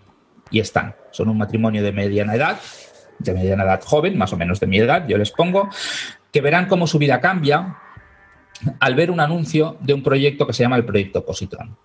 y 0.51 0.61
Stan. 0.61 0.95
Son 1.13 1.29
un 1.29 1.39
matrimonio 1.39 1.83
de 1.83 1.93
mediana 1.93 2.35
edad, 2.35 2.59
de 3.19 3.33
mediana 3.33 3.65
edad 3.65 3.83
joven, 3.83 4.19
más 4.19 4.33
o 4.33 4.37
menos 4.37 4.59
de 4.61 4.67
mi 4.67 4.79
edad, 4.79 5.07
yo 5.07 5.17
les 5.17 5.31
pongo, 5.31 5.71
que 6.33 6.41
verán 6.41 6.67
cómo 6.67 6.87
su 6.87 6.99
vida 6.99 7.21
cambia 7.21 7.77
al 8.81 8.95
ver 8.95 9.11
un 9.11 9.21
anuncio 9.21 9.77
de 9.81 9.95
un 9.95 10.03
proyecto 10.03 10.47
que 10.47 10.53
se 10.53 10.63
llama 10.63 10.77
el 10.77 10.85
Proyecto 10.85 11.25
Positron. 11.25 11.77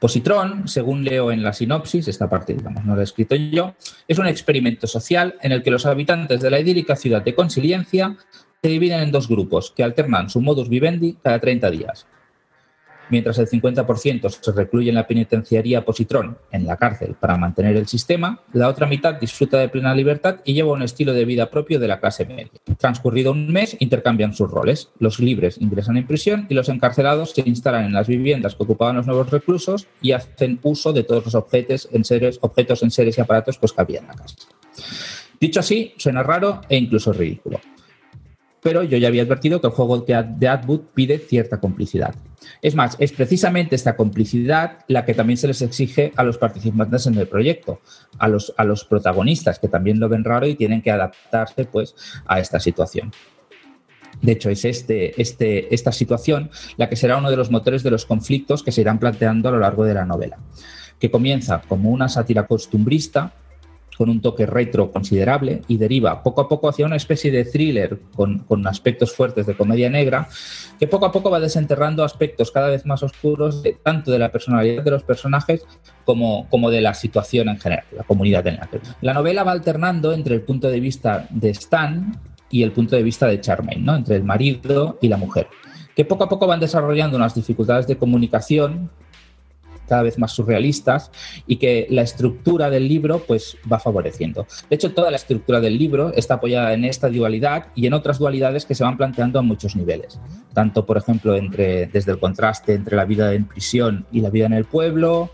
Positron, 0.00 0.68
según 0.68 1.04
leo 1.04 1.32
en 1.32 1.42
la 1.42 1.52
sinopsis, 1.52 2.08
esta 2.08 2.28
parte 2.28 2.54
digamos, 2.54 2.84
no 2.84 2.94
la 2.94 3.00
he 3.00 3.04
escrito 3.04 3.34
yo, 3.34 3.74
es 4.06 4.18
un 4.18 4.26
experimento 4.26 4.86
social 4.86 5.36
en 5.40 5.52
el 5.52 5.62
que 5.62 5.70
los 5.70 5.86
habitantes 5.86 6.40
de 6.40 6.50
la 6.50 6.60
idílica 6.60 6.96
ciudad 6.96 7.22
de 7.22 7.34
Consiliencia 7.34 8.16
se 8.62 8.68
dividen 8.68 9.00
en 9.00 9.12
dos 9.12 9.28
grupos 9.28 9.72
que 9.74 9.82
alternan 9.82 10.28
su 10.28 10.40
modus 10.40 10.68
vivendi 10.68 11.16
cada 11.22 11.38
30 11.38 11.70
días. 11.70 12.06
Mientras 13.08 13.38
el 13.38 13.48
50% 13.48 14.28
se 14.28 14.52
recluye 14.52 14.88
en 14.88 14.96
la 14.96 15.06
penitenciaría 15.06 15.84
Positrón, 15.84 16.38
en 16.50 16.66
la 16.66 16.76
cárcel, 16.76 17.14
para 17.18 17.36
mantener 17.36 17.76
el 17.76 17.86
sistema, 17.86 18.40
la 18.52 18.68
otra 18.68 18.86
mitad 18.86 19.14
disfruta 19.14 19.58
de 19.58 19.68
plena 19.68 19.94
libertad 19.94 20.40
y 20.44 20.54
lleva 20.54 20.72
un 20.72 20.82
estilo 20.82 21.12
de 21.12 21.24
vida 21.24 21.50
propio 21.50 21.78
de 21.78 21.88
la 21.88 22.00
clase 22.00 22.24
media. 22.24 22.50
Transcurrido 22.78 23.32
un 23.32 23.52
mes, 23.52 23.76
intercambian 23.78 24.34
sus 24.34 24.50
roles. 24.50 24.90
Los 24.98 25.20
libres 25.20 25.58
ingresan 25.60 25.96
en 25.96 26.06
prisión 26.06 26.46
y 26.48 26.54
los 26.54 26.68
encarcelados 26.68 27.30
se 27.30 27.42
instalan 27.46 27.84
en 27.84 27.92
las 27.92 28.08
viviendas 28.08 28.54
que 28.54 28.64
ocupaban 28.64 28.96
los 28.96 29.06
nuevos 29.06 29.30
reclusos 29.30 29.86
y 30.02 30.12
hacen 30.12 30.58
uso 30.62 30.92
de 30.92 31.04
todos 31.04 31.24
los 31.24 31.34
objetos 31.34 31.88
en 31.92 32.04
seres, 32.04 32.38
objetos 32.40 32.82
y 32.82 33.20
aparatos 33.20 33.58
pues, 33.58 33.72
que 33.72 33.80
había 33.80 34.00
en 34.00 34.06
la 34.08 34.14
casa. 34.14 34.36
Dicho 35.40 35.60
así, 35.60 35.94
suena 35.96 36.22
raro 36.22 36.62
e 36.68 36.76
incluso 36.76 37.12
ridículo 37.12 37.60
pero 38.66 38.82
yo 38.82 38.98
ya 38.98 39.06
había 39.06 39.22
advertido 39.22 39.60
que 39.60 39.68
el 39.68 39.72
juego 39.72 40.00
de 40.00 40.48
Atwood 40.48 40.80
pide 40.92 41.20
cierta 41.20 41.60
complicidad. 41.60 42.16
Es 42.60 42.74
más, 42.74 42.96
es 42.98 43.12
precisamente 43.12 43.76
esta 43.76 43.94
complicidad 43.94 44.78
la 44.88 45.04
que 45.04 45.14
también 45.14 45.36
se 45.36 45.46
les 45.46 45.62
exige 45.62 46.12
a 46.16 46.24
los 46.24 46.36
participantes 46.36 47.06
en 47.06 47.14
el 47.14 47.28
proyecto, 47.28 47.80
a 48.18 48.26
los, 48.26 48.52
a 48.56 48.64
los 48.64 48.84
protagonistas, 48.84 49.60
que 49.60 49.68
también 49.68 50.00
lo 50.00 50.08
ven 50.08 50.24
raro 50.24 50.48
y 50.48 50.56
tienen 50.56 50.82
que 50.82 50.90
adaptarse 50.90 51.64
pues, 51.66 51.94
a 52.26 52.40
esta 52.40 52.58
situación. 52.58 53.12
De 54.20 54.32
hecho, 54.32 54.50
es 54.50 54.64
este, 54.64 55.20
este, 55.22 55.72
esta 55.72 55.92
situación 55.92 56.50
la 56.76 56.88
que 56.88 56.96
será 56.96 57.18
uno 57.18 57.30
de 57.30 57.36
los 57.36 57.52
motores 57.52 57.84
de 57.84 57.92
los 57.92 58.04
conflictos 58.04 58.64
que 58.64 58.72
se 58.72 58.80
irán 58.80 58.98
planteando 58.98 59.48
a 59.48 59.52
lo 59.52 59.60
largo 59.60 59.84
de 59.84 59.94
la 59.94 60.04
novela, 60.04 60.38
que 60.98 61.08
comienza 61.08 61.62
como 61.68 61.90
una 61.90 62.08
sátira 62.08 62.48
costumbrista 62.48 63.32
con 63.96 64.10
un 64.10 64.20
toque 64.20 64.46
retro 64.46 64.90
considerable 64.90 65.62
y 65.68 65.78
deriva 65.78 66.22
poco 66.22 66.42
a 66.42 66.48
poco 66.48 66.68
hacia 66.68 66.86
una 66.86 66.96
especie 66.96 67.30
de 67.30 67.44
thriller 67.44 67.98
con, 68.14 68.66
aspectos 68.66 69.12
fuertes 69.12 69.46
de 69.46 69.56
comedia 69.56 69.88
negra, 69.88 70.28
que 70.78 70.86
poco 70.86 71.06
a 71.06 71.12
poco 71.12 71.30
va 71.30 71.40
desenterrando 71.40 72.04
aspectos 72.04 72.50
cada 72.50 72.68
vez 72.68 72.84
más 72.84 73.02
oscuros 73.02 73.62
tanto 73.82 74.10
de 74.10 74.18
la 74.18 74.30
personalidad 74.30 74.82
de 74.82 74.90
los 74.90 75.02
personajes 75.02 75.64
como, 76.04 76.48
como 76.48 76.70
de 76.70 76.80
la 76.80 76.94
situación 76.94 77.48
en 77.48 77.58
general, 77.58 77.84
la 77.96 78.04
comunidad 78.04 78.46
en 78.46 78.56
la 78.56 78.66
que 78.66 78.80
La 79.00 79.14
novela 79.14 79.44
va 79.44 79.52
alternando 79.52 80.12
entre 80.12 80.34
el 80.34 80.42
punto 80.42 80.68
de 80.68 80.80
vista 80.80 81.26
de 81.30 81.50
Stan 81.50 82.20
y 82.50 82.62
el 82.62 82.72
punto 82.72 82.96
de 82.96 83.02
vista 83.02 83.26
de 83.26 83.40
Charmaine, 83.40 83.84
¿no? 83.84 83.96
entre 83.96 84.16
el 84.16 84.24
marido 84.24 84.98
y 85.00 85.08
la 85.08 85.16
mujer, 85.16 85.48
que 85.94 86.04
poco 86.04 86.24
a 86.24 86.28
poco 86.28 86.46
van 86.46 86.60
desarrollando 86.60 87.16
unas 87.16 87.34
dificultades 87.34 87.86
de 87.86 87.96
comunicación 87.96 88.90
cada 89.88 90.02
vez 90.02 90.18
más 90.18 90.32
surrealistas 90.32 91.10
y 91.46 91.56
que 91.56 91.86
la 91.90 92.02
estructura 92.02 92.70
del 92.70 92.88
libro 92.88 93.20
pues 93.26 93.56
va 93.70 93.78
favoreciendo. 93.78 94.46
De 94.68 94.76
hecho, 94.76 94.92
toda 94.92 95.10
la 95.10 95.16
estructura 95.16 95.60
del 95.60 95.78
libro 95.78 96.12
está 96.14 96.34
apoyada 96.34 96.72
en 96.72 96.84
esta 96.84 97.08
dualidad 97.08 97.68
y 97.74 97.86
en 97.86 97.94
otras 97.94 98.18
dualidades 98.18 98.64
que 98.64 98.74
se 98.74 98.84
van 98.84 98.96
planteando 98.96 99.38
a 99.38 99.42
muchos 99.42 99.76
niveles, 99.76 100.18
tanto 100.54 100.86
por 100.86 100.96
ejemplo 100.96 101.36
entre 101.36 101.86
desde 101.86 102.12
el 102.12 102.18
contraste 102.18 102.74
entre 102.74 102.96
la 102.96 103.04
vida 103.04 103.34
en 103.34 103.46
prisión 103.46 104.06
y 104.12 104.20
la 104.20 104.30
vida 104.30 104.46
en 104.46 104.52
el 104.52 104.64
pueblo, 104.64 105.30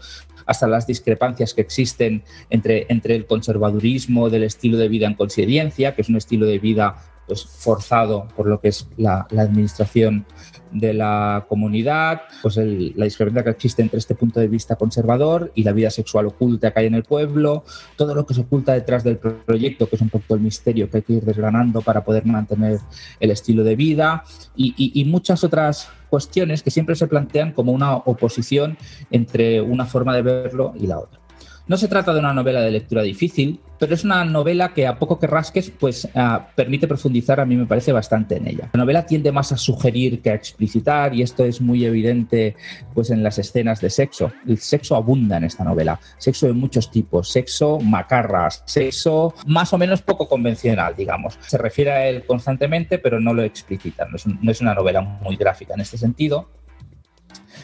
hasta 0.47 0.67
las 0.67 0.87
discrepancias 0.87 1.55
que 1.55 1.61
existen 1.61 2.25
entre, 2.51 2.87
entre 2.89 3.15
el 3.15 3.27
conservadurismo 3.27 4.31
del 4.31 4.45
estilo 4.45 4.79
de 4.79 4.89
vida 4.89 5.07
en 5.07 5.15
conciencia, 5.15 5.95
que 5.95 6.03
es 6.03 6.09
un 6.09 6.17
estilo 6.17 6.47
de 6.47 6.59
vida 6.59 6.97
pues, 7.33 7.47
forzado 7.47 8.29
por 8.37 8.47
lo 8.47 8.61
que 8.61 8.69
es 8.69 8.87
la, 8.99 9.27
administración 9.31 10.27
de 10.71 10.93
la 10.93 11.47
comunidad, 11.49 12.23
pues 12.43 12.57
la 12.59 13.05
discrepancia 13.05 13.43
que 13.45 13.51
existe 13.51 13.81
entre 13.81 13.99
este 13.99 14.15
punto 14.15 14.39
de 14.39 14.49
vista 14.49 14.77
conservador 14.77 15.51
y 15.55 15.63
la 15.63 15.73
vida 15.73 15.89
sexual 15.89 16.27
oculta 16.27 16.73
que 16.73 16.81
hay 16.81 16.87
en 16.87 16.95
el 16.95 17.05
pueblo, 17.05 17.65
todo 17.97 18.15
lo 18.15 18.27
que 18.27 18.35
se 18.35 18.43
oculta 18.43 18.75
detrás 18.75 19.03
del 19.03 19.17
proyecto, 19.17 19.89
que 19.89 19.97
es 19.97 20.03
un 20.03 20.11
poco 20.11 20.35
el 20.35 20.41
misterio 20.41 20.91
que 20.91 20.99
hay 20.99 21.03
que 21.03 21.15
ir 21.15 21.25
desgranando 21.25 21.81
para 21.81 22.05
poder 22.05 22.27
mantener 22.27 22.81
el 23.19 23.31
estilo 23.31 23.65
de 23.65 23.77
vida 23.77 24.25
y 24.55 25.05
muchas 25.07 25.45
otras 25.45 25.89
cuestiones 26.11 26.63
que 26.63 26.71
siempre 26.71 26.95
se 26.97 27.07
plantean 27.07 27.53
como 27.53 27.73
una 27.73 27.97
oposición 27.97 28.77
entre 29.11 29.63
una 29.63 29.87
forma 29.87 30.15
de 30.15 30.21
verlo 30.21 30.75
y 30.79 30.87
la 30.87 30.99
otra. 30.99 31.22
No 31.67 31.77
se 31.77 31.89
trata 31.89 32.13
de 32.13 32.19
una 32.19 32.33
novela 32.33 32.61
de 32.61 32.71
lectura 32.71 33.03
difícil, 33.03 33.61
pero 33.79 33.95
es 33.95 34.05
una 34.05 34.25
novela 34.25 34.75
que 34.75 34.87
a 34.87 34.99
poco 34.99 35.19
que 35.19 35.27
rasques, 35.27 35.71
pues 35.71 36.09
ah, 36.15 36.49
permite 36.55 36.89
profundizar, 36.89 37.41
a 37.41 37.45
mí 37.45 37.57
me 37.57 37.67
parece 37.67 37.93
bastante 37.93 38.37
en 38.37 38.49
ella. 38.49 38.71
La 38.73 38.79
novela 38.79 39.07
tiende 39.07 39.33
más 39.33 39.53
a 39.53 39.57
sugerir 39.57 40.21
que 40.21 40.31
a 40.31 40.35
explicitar 40.35 41.15
y 41.15 41.23
esto 41.23 41.45
es 41.45 41.61
muy 41.61 41.85
evidente 41.85 42.57
pues 42.95 43.11
en 43.11 43.23
las 43.23 43.39
escenas 43.39 43.81
de 43.81 43.91
sexo. 43.91 44.33
El 44.47 44.59
sexo 44.59 44.97
abunda 44.97 45.37
en 45.37 45.45
esta 45.45 45.65
novela, 45.65 46.01
sexo 46.19 46.47
de 46.47 46.53
muchos 46.53 46.91
tipos, 46.91 47.31
sexo 47.31 47.81
macarras, 47.81 48.63
sexo 48.67 49.35
más 49.47 49.73
o 49.73 49.79
menos 49.79 50.03
poco 50.03 50.29
convencional, 50.29 50.95
digamos. 50.97 51.39
Se 51.47 51.59
refiere 51.59 51.93
a 51.93 52.09
él 52.09 52.25
constantemente, 52.27 52.99
pero 52.99 53.21
no 53.21 53.35
lo 53.35 53.43
explicita, 53.43 54.07
no 54.07 54.51
es 54.51 54.61
una 54.61 54.75
novela 54.75 55.01
muy 55.01 55.37
gráfica 55.37 55.75
en 55.75 55.81
este 55.81 55.99
sentido. 55.99 56.49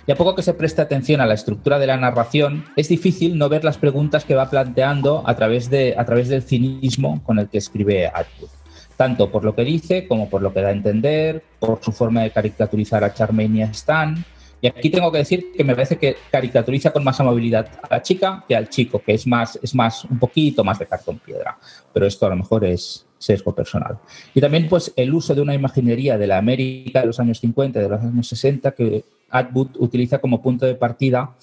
Y 0.08 0.12
a 0.12 0.16
poco 0.16 0.34
que 0.34 0.42
se 0.42 0.54
preste 0.54 0.80
atención 0.80 1.20
a 1.20 1.26
la 1.26 1.34
estructura 1.34 1.78
de 1.78 1.86
la 1.86 1.98
narración, 1.98 2.64
es 2.76 2.88
difícil 2.88 3.36
no 3.36 3.50
ver 3.50 3.62
las 3.62 3.76
preguntas 3.76 4.24
que 4.24 4.34
va 4.34 4.48
planteando 4.48 5.22
a 5.26 5.36
través, 5.36 5.68
de, 5.68 5.96
a 5.98 6.06
través 6.06 6.30
del 6.30 6.42
cinismo 6.42 7.22
con 7.24 7.38
el 7.38 7.50
que 7.50 7.58
escribe 7.58 8.06
Atwood. 8.06 8.48
Tanto 8.96 9.30
por 9.30 9.44
lo 9.44 9.54
que 9.54 9.64
dice 9.64 10.08
como 10.08 10.30
por 10.30 10.40
lo 10.40 10.54
que 10.54 10.62
da 10.62 10.68
a 10.68 10.72
entender, 10.72 11.44
por 11.58 11.80
su 11.82 11.92
forma 11.92 12.22
de 12.22 12.30
caricaturizar 12.30 13.04
a 13.04 13.12
Charmaine 13.12 13.58
y 13.58 13.62
a 13.62 13.66
Stan. 13.66 14.24
Y 14.62 14.68
aquí 14.68 14.88
tengo 14.88 15.12
que 15.12 15.18
decir 15.18 15.52
que 15.54 15.62
me 15.62 15.74
parece 15.74 15.98
que 15.98 16.16
caricaturiza 16.32 16.90
con 16.90 17.04
más 17.04 17.20
amabilidad 17.20 17.68
a 17.82 17.96
la 17.96 18.00
chica 18.00 18.42
que 18.48 18.56
al 18.56 18.70
chico, 18.70 19.02
que 19.02 19.12
es 19.12 19.26
más, 19.26 19.58
es 19.62 19.74
más 19.74 20.06
un 20.06 20.18
poquito 20.18 20.64
más 20.64 20.78
de 20.78 20.86
cartón 20.86 21.18
piedra. 21.18 21.58
Pero 21.92 22.06
esto 22.06 22.24
a 22.24 22.30
lo 22.30 22.36
mejor 22.36 22.64
es, 22.64 23.06
sesgo 23.18 23.54
personal. 23.54 23.98
Y 24.34 24.40
también 24.40 24.68
pues 24.68 24.92
el 24.96 25.12
uso 25.12 25.34
de 25.34 25.40
una 25.40 25.54
imaginería 25.54 26.16
de 26.16 26.26
la 26.26 26.38
América 26.38 27.00
de 27.00 27.06
los 27.06 27.20
años 27.20 27.40
50, 27.40 27.80
de 27.80 27.88
los 27.88 28.00
años 28.00 28.28
60, 28.28 28.72
que 28.72 29.04
Atwood 29.30 29.76
utiliza 29.78 30.18
como 30.18 30.40
punto 30.40 30.66
de 30.66 30.74
partida 30.74 31.34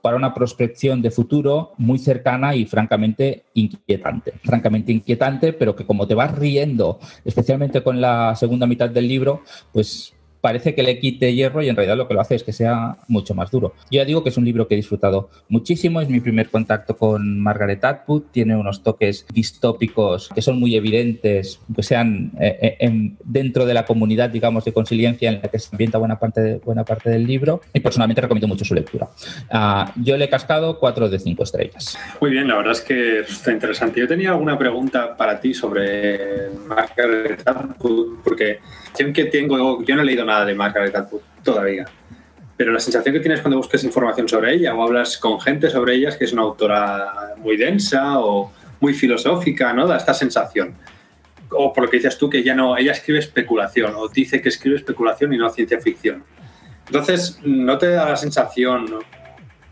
para 0.00 0.16
una 0.16 0.32
prospección 0.32 1.02
de 1.02 1.10
futuro 1.10 1.72
muy 1.78 1.98
cercana 1.98 2.54
y 2.54 2.64
francamente 2.64 3.42
inquietante. 3.54 4.34
Francamente 4.44 4.92
inquietante, 4.92 5.52
pero 5.52 5.74
que 5.74 5.84
como 5.84 6.06
te 6.06 6.14
vas 6.14 6.32
riendo, 6.32 7.00
especialmente 7.24 7.82
con 7.82 8.00
la 8.00 8.36
segunda 8.36 8.68
mitad 8.68 8.88
del 8.88 9.08
libro, 9.08 9.42
pues 9.72 10.15
parece 10.46 10.76
que 10.76 10.84
le 10.84 11.00
quite 11.00 11.34
hierro 11.34 11.60
y 11.60 11.68
en 11.68 11.74
realidad 11.74 11.96
lo 11.96 12.06
que 12.06 12.14
lo 12.14 12.20
hace 12.20 12.36
es 12.36 12.44
que 12.44 12.52
sea 12.52 12.98
mucho 13.08 13.34
más 13.34 13.50
duro. 13.50 13.74
Yo 13.90 14.00
ya 14.00 14.04
digo 14.04 14.22
que 14.22 14.28
es 14.28 14.36
un 14.36 14.44
libro 14.44 14.68
que 14.68 14.74
he 14.74 14.76
disfrutado 14.76 15.28
muchísimo, 15.48 16.00
es 16.00 16.08
mi 16.08 16.20
primer 16.20 16.50
contacto 16.50 16.96
con 16.96 17.40
Margaret 17.40 17.84
Atwood, 17.84 18.26
tiene 18.30 18.54
unos 18.54 18.84
toques 18.84 19.26
distópicos 19.34 20.28
que 20.32 20.42
son 20.42 20.60
muy 20.60 20.76
evidentes, 20.76 21.58
que 21.74 21.82
sean 21.82 22.30
eh, 22.38 22.76
eh, 22.78 23.10
dentro 23.24 23.66
de 23.66 23.74
la 23.74 23.84
comunidad, 23.84 24.30
digamos, 24.30 24.64
de 24.64 24.72
consiliencia 24.72 25.30
en 25.30 25.40
la 25.42 25.48
que 25.48 25.58
se 25.58 25.70
ambienta 25.72 25.98
buena 25.98 26.20
parte, 26.20 26.40
de, 26.40 26.54
buena 26.58 26.84
parte 26.84 27.10
del 27.10 27.26
libro 27.26 27.60
y 27.74 27.80
personalmente 27.80 28.20
recomiendo 28.20 28.46
mucho 28.46 28.64
su 28.64 28.72
lectura. 28.72 29.08
Ah, 29.50 29.92
yo 29.96 30.16
le 30.16 30.26
he 30.26 30.28
cascado 30.28 30.78
cuatro 30.78 31.08
de 31.08 31.18
cinco 31.18 31.42
estrellas. 31.42 31.98
Muy 32.20 32.30
bien, 32.30 32.46
la 32.46 32.58
verdad 32.58 32.74
es 32.74 32.82
que 32.82 33.18
está 33.18 33.50
interesante. 33.50 33.98
Yo 33.98 34.06
tenía 34.06 34.30
alguna 34.30 34.56
pregunta 34.56 35.16
para 35.16 35.40
ti 35.40 35.54
sobre 35.54 36.50
Margaret 36.68 37.42
Atwood, 37.44 38.18
porque 38.22 38.60
que 39.12 39.26
tengo, 39.26 39.82
yo 39.82 39.96
no 39.96 40.02
he 40.02 40.04
leído 40.04 40.24
nada 40.24 40.44
de 40.44 40.54
Margaret 40.54 40.94
Atwood 40.94 41.22
todavía, 41.42 41.86
pero 42.56 42.72
la 42.72 42.80
sensación 42.80 43.14
que 43.14 43.20
tienes 43.20 43.40
cuando 43.40 43.58
buscas 43.58 43.84
información 43.84 44.28
sobre 44.28 44.54
ella 44.54 44.74
o 44.74 44.82
hablas 44.82 45.18
con 45.18 45.40
gente 45.40 45.68
sobre 45.68 45.94
ella 45.94 46.08
es 46.08 46.16
que 46.16 46.24
es 46.24 46.32
una 46.32 46.42
autora 46.42 47.34
muy 47.36 47.56
densa 47.56 48.18
o 48.18 48.52
muy 48.80 48.94
filosófica, 48.94 49.72
¿no? 49.72 49.86
Da 49.86 49.96
esta 49.96 50.14
sensación. 50.14 50.74
O 51.50 51.72
por 51.72 51.84
lo 51.84 51.90
que 51.90 51.98
dices 51.98 52.16
tú, 52.16 52.30
que 52.30 52.42
ya 52.42 52.54
no, 52.54 52.76
ella 52.76 52.92
escribe 52.92 53.18
especulación 53.18 53.94
o 53.94 54.08
dice 54.08 54.40
que 54.40 54.48
escribe 54.48 54.76
especulación 54.76 55.32
y 55.32 55.38
no 55.38 55.50
ciencia 55.50 55.80
ficción. 55.80 56.24
Entonces, 56.86 57.40
¿no 57.44 57.76
te 57.78 57.90
da 57.90 58.08
la 58.08 58.16
sensación 58.16 58.86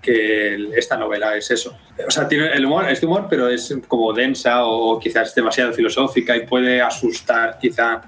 que 0.02 0.68
esta 0.76 0.96
novela 0.96 1.36
es 1.36 1.50
eso? 1.50 1.76
O 2.06 2.10
sea, 2.10 2.28
tiene 2.28 2.52
el 2.52 2.66
humor, 2.66 2.90
es 2.90 3.00
de 3.00 3.06
humor, 3.06 3.26
pero 3.30 3.48
es 3.48 3.74
como 3.88 4.12
densa 4.12 4.66
o 4.66 4.98
quizás 4.98 5.34
demasiado 5.34 5.72
filosófica 5.72 6.36
y 6.36 6.46
puede 6.46 6.82
asustar 6.82 7.58
quizá 7.58 8.02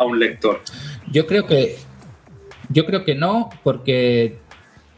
a 0.00 0.04
un 0.04 0.18
lector? 0.18 0.60
Yo 1.12 1.26
creo 1.26 1.46
que, 1.46 1.76
yo 2.70 2.86
creo 2.86 3.04
que 3.04 3.14
no, 3.14 3.50
porque 3.62 4.38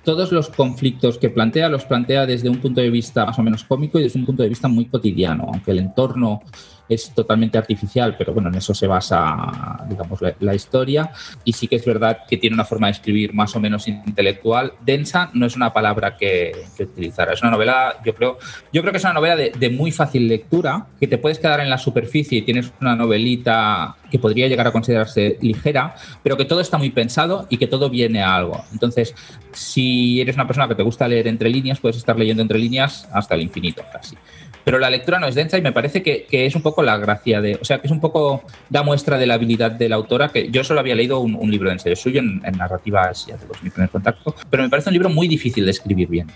todos 0.04 0.32
los 0.32 0.48
conflictos 0.48 1.18
que 1.18 1.28
plantea 1.28 1.68
los 1.68 1.84
plantea 1.84 2.24
desde 2.26 2.48
un 2.48 2.58
punto 2.58 2.80
de 2.80 2.90
vista 2.90 3.26
más 3.26 3.38
o 3.38 3.42
menos 3.42 3.64
cómico 3.64 3.98
y 3.98 4.04
desde 4.04 4.18
un 4.18 4.26
punto 4.26 4.42
de 4.42 4.48
vista 4.48 4.68
muy 4.68 4.86
cotidiano, 4.86 5.44
aunque 5.52 5.72
el 5.72 5.78
entorno 5.78 6.40
es 6.88 7.12
totalmente 7.14 7.58
artificial, 7.58 8.16
pero 8.16 8.32
bueno, 8.32 8.48
en 8.48 8.56
eso 8.56 8.74
se 8.74 8.86
basa, 8.86 9.84
digamos, 9.88 10.20
la, 10.38 10.54
historia. 10.54 11.10
Y 11.44 11.52
sí 11.52 11.66
que 11.66 11.76
es 11.76 11.84
verdad 11.84 12.18
que 12.28 12.36
tiene 12.36 12.54
una 12.54 12.64
forma 12.64 12.88
de 12.88 12.92
escribir 12.92 13.32
más 13.32 13.56
o 13.56 13.60
menos 13.60 13.88
intelectual. 13.88 14.74
Densa 14.84 15.30
no 15.32 15.46
es 15.46 15.56
una 15.56 15.72
palabra 15.72 16.16
que, 16.16 16.52
utilizar. 16.78 17.32
Es 17.32 17.42
una 17.42 17.50
novela, 17.50 17.96
yo 18.04 18.14
creo, 18.14 18.38
yo 18.72 18.82
creo 18.82 18.92
que 18.92 18.98
es 18.98 19.04
una 19.04 19.14
novela 19.14 19.36
de, 19.36 19.70
muy 19.70 19.90
fácil 19.92 20.28
lectura, 20.28 20.86
que 21.00 21.06
te 21.06 21.18
puedes 21.18 21.38
quedar 21.38 21.60
en 21.60 21.70
la 21.70 21.78
superficie 21.78 22.38
y 22.38 22.42
tienes 22.42 22.72
una 22.80 22.94
novelita 22.94 23.96
que 24.10 24.18
podría 24.18 24.48
llegar 24.48 24.66
a 24.66 24.72
considerarse 24.72 25.38
ligera, 25.40 25.94
pero 26.22 26.36
que 26.36 26.44
todo 26.44 26.60
está 26.60 26.76
muy 26.76 26.90
pensado 26.90 27.46
y 27.48 27.56
que 27.56 27.66
todo 27.66 27.88
viene 27.88 28.22
a 28.22 28.34
algo. 28.34 28.62
Entonces, 28.72 29.14
si 29.52 30.20
eres 30.20 30.34
una 30.34 30.46
persona 30.46 30.68
que 30.68 30.74
te 30.74 30.82
gusta 30.82 31.08
leer 31.08 31.28
entre 31.28 31.48
líneas, 31.48 31.80
puedes 31.80 31.96
estar 31.96 32.18
leyendo 32.18 32.42
entre 32.42 32.58
líneas 32.58 33.08
hasta 33.12 33.34
el 33.34 33.42
infinito 33.42 33.82
casi 33.90 34.16
pero 34.64 34.78
la 34.78 34.90
lectura 34.90 35.18
no 35.18 35.26
es 35.26 35.34
densa 35.34 35.58
y 35.58 35.62
me 35.62 35.72
parece 35.72 36.02
que, 36.02 36.26
es 36.30 36.54
un 36.54 36.62
poco 36.62 36.82
la 36.82 36.96
gracia 36.96 37.40
de, 37.40 37.56
o 37.60 37.64
sea, 37.64 37.80
que 37.80 37.86
es 37.86 37.90
un 37.90 38.00
poco, 38.00 38.42
da 38.68 38.82
muestra 38.82 39.18
de 39.18 39.26
la 39.26 39.34
habilidad 39.34 39.72
de 39.72 39.88
la 39.88 39.96
autora, 39.96 40.28
que 40.28 40.50
yo 40.50 40.64
solo 40.64 40.80
había 40.80 40.94
leído 40.94 41.20
un, 41.20 41.50
libro 41.50 41.68
de 41.68 41.74
ensayo 41.74 41.96
suyo 41.96 42.20
en, 42.20 42.40
narrativas, 42.56 43.26
ya 43.26 43.36
tengo 43.36 43.54
mi 43.62 43.70
primer 43.70 43.90
contacto, 43.90 44.34
pero 44.50 44.62
me 44.62 44.68
parece 44.68 44.88
un 44.88 44.94
libro 44.94 45.08
muy 45.08 45.28
difícil 45.28 45.64
de 45.64 45.70
escribir 45.70 46.08
bien, 46.08 46.28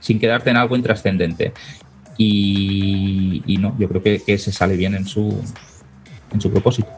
sin 0.00 0.18
quedarte 0.18 0.50
en 0.50 0.56
algo 0.56 0.76
intrascendente. 0.76 1.52
Y, 2.16 3.56
no, 3.58 3.74
yo 3.78 3.88
creo 3.88 4.02
que, 4.02 4.38
se 4.38 4.52
sale 4.52 4.76
bien 4.76 4.94
en 4.94 5.06
su, 5.06 5.42
en 6.32 6.40
su 6.40 6.50
propósito. 6.50 6.88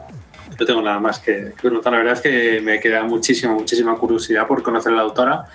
No 0.59 0.65
tengo 0.65 0.81
nada 0.81 0.99
más 0.99 1.19
que, 1.19 1.53
que 1.59 1.69
La 1.69 1.91
verdad 1.91 2.13
es 2.13 2.21
que 2.21 2.61
me 2.61 2.79
queda 2.79 3.03
muchísima, 3.03 3.53
muchísima 3.53 3.95
curiosidad 3.95 4.47
por 4.47 4.63
conocer 4.63 4.91
a 4.93 4.95
la 4.95 5.01
autora 5.03 5.45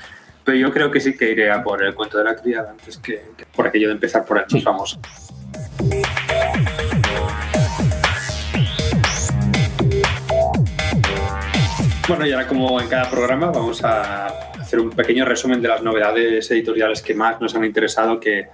pero 0.44 0.56
yo 0.58 0.72
creo 0.72 0.90
que 0.90 1.00
sí 1.00 1.16
que 1.16 1.30
iré 1.30 1.50
a 1.50 1.62
por 1.62 1.82
el 1.82 1.94
cuento 1.94 2.18
de 2.18 2.24
la 2.24 2.36
criada 2.36 2.70
antes 2.70 2.98
que, 2.98 3.22
por 3.54 3.66
aquello 3.66 3.88
de 3.88 3.94
empezar 3.94 4.24
por 4.24 4.38
el 4.38 4.44
más 4.50 4.62
famoso. 4.62 5.00
Bueno, 12.08 12.26
y 12.26 12.32
ahora 12.32 12.46
como 12.46 12.80
en 12.80 12.88
cada 12.88 13.08
programa 13.08 13.46
vamos 13.50 13.82
a 13.84 14.26
hacer 14.60 14.80
un 14.80 14.90
pequeño 14.90 15.24
resumen 15.24 15.62
de 15.62 15.68
las 15.68 15.82
novedades 15.82 16.50
editoriales 16.50 17.00
que 17.00 17.14
más 17.14 17.40
nos 17.40 17.54
han 17.54 17.64
interesado, 17.64 18.18
que 18.18 18.48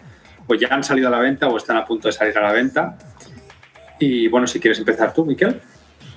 o 0.46 0.54
ya 0.54 0.68
han 0.70 0.84
salido 0.84 1.08
a 1.08 1.10
la 1.10 1.18
venta 1.18 1.48
o 1.48 1.56
están 1.56 1.76
a 1.76 1.84
punto 1.84 2.08
de 2.08 2.12
salir 2.12 2.36
a 2.38 2.42
la 2.42 2.52
venta. 2.52 2.98
Y 3.98 4.28
bueno, 4.28 4.46
si 4.46 4.60
quieres 4.60 4.78
empezar 4.78 5.12
tú, 5.12 5.24
Miquel. 5.24 5.60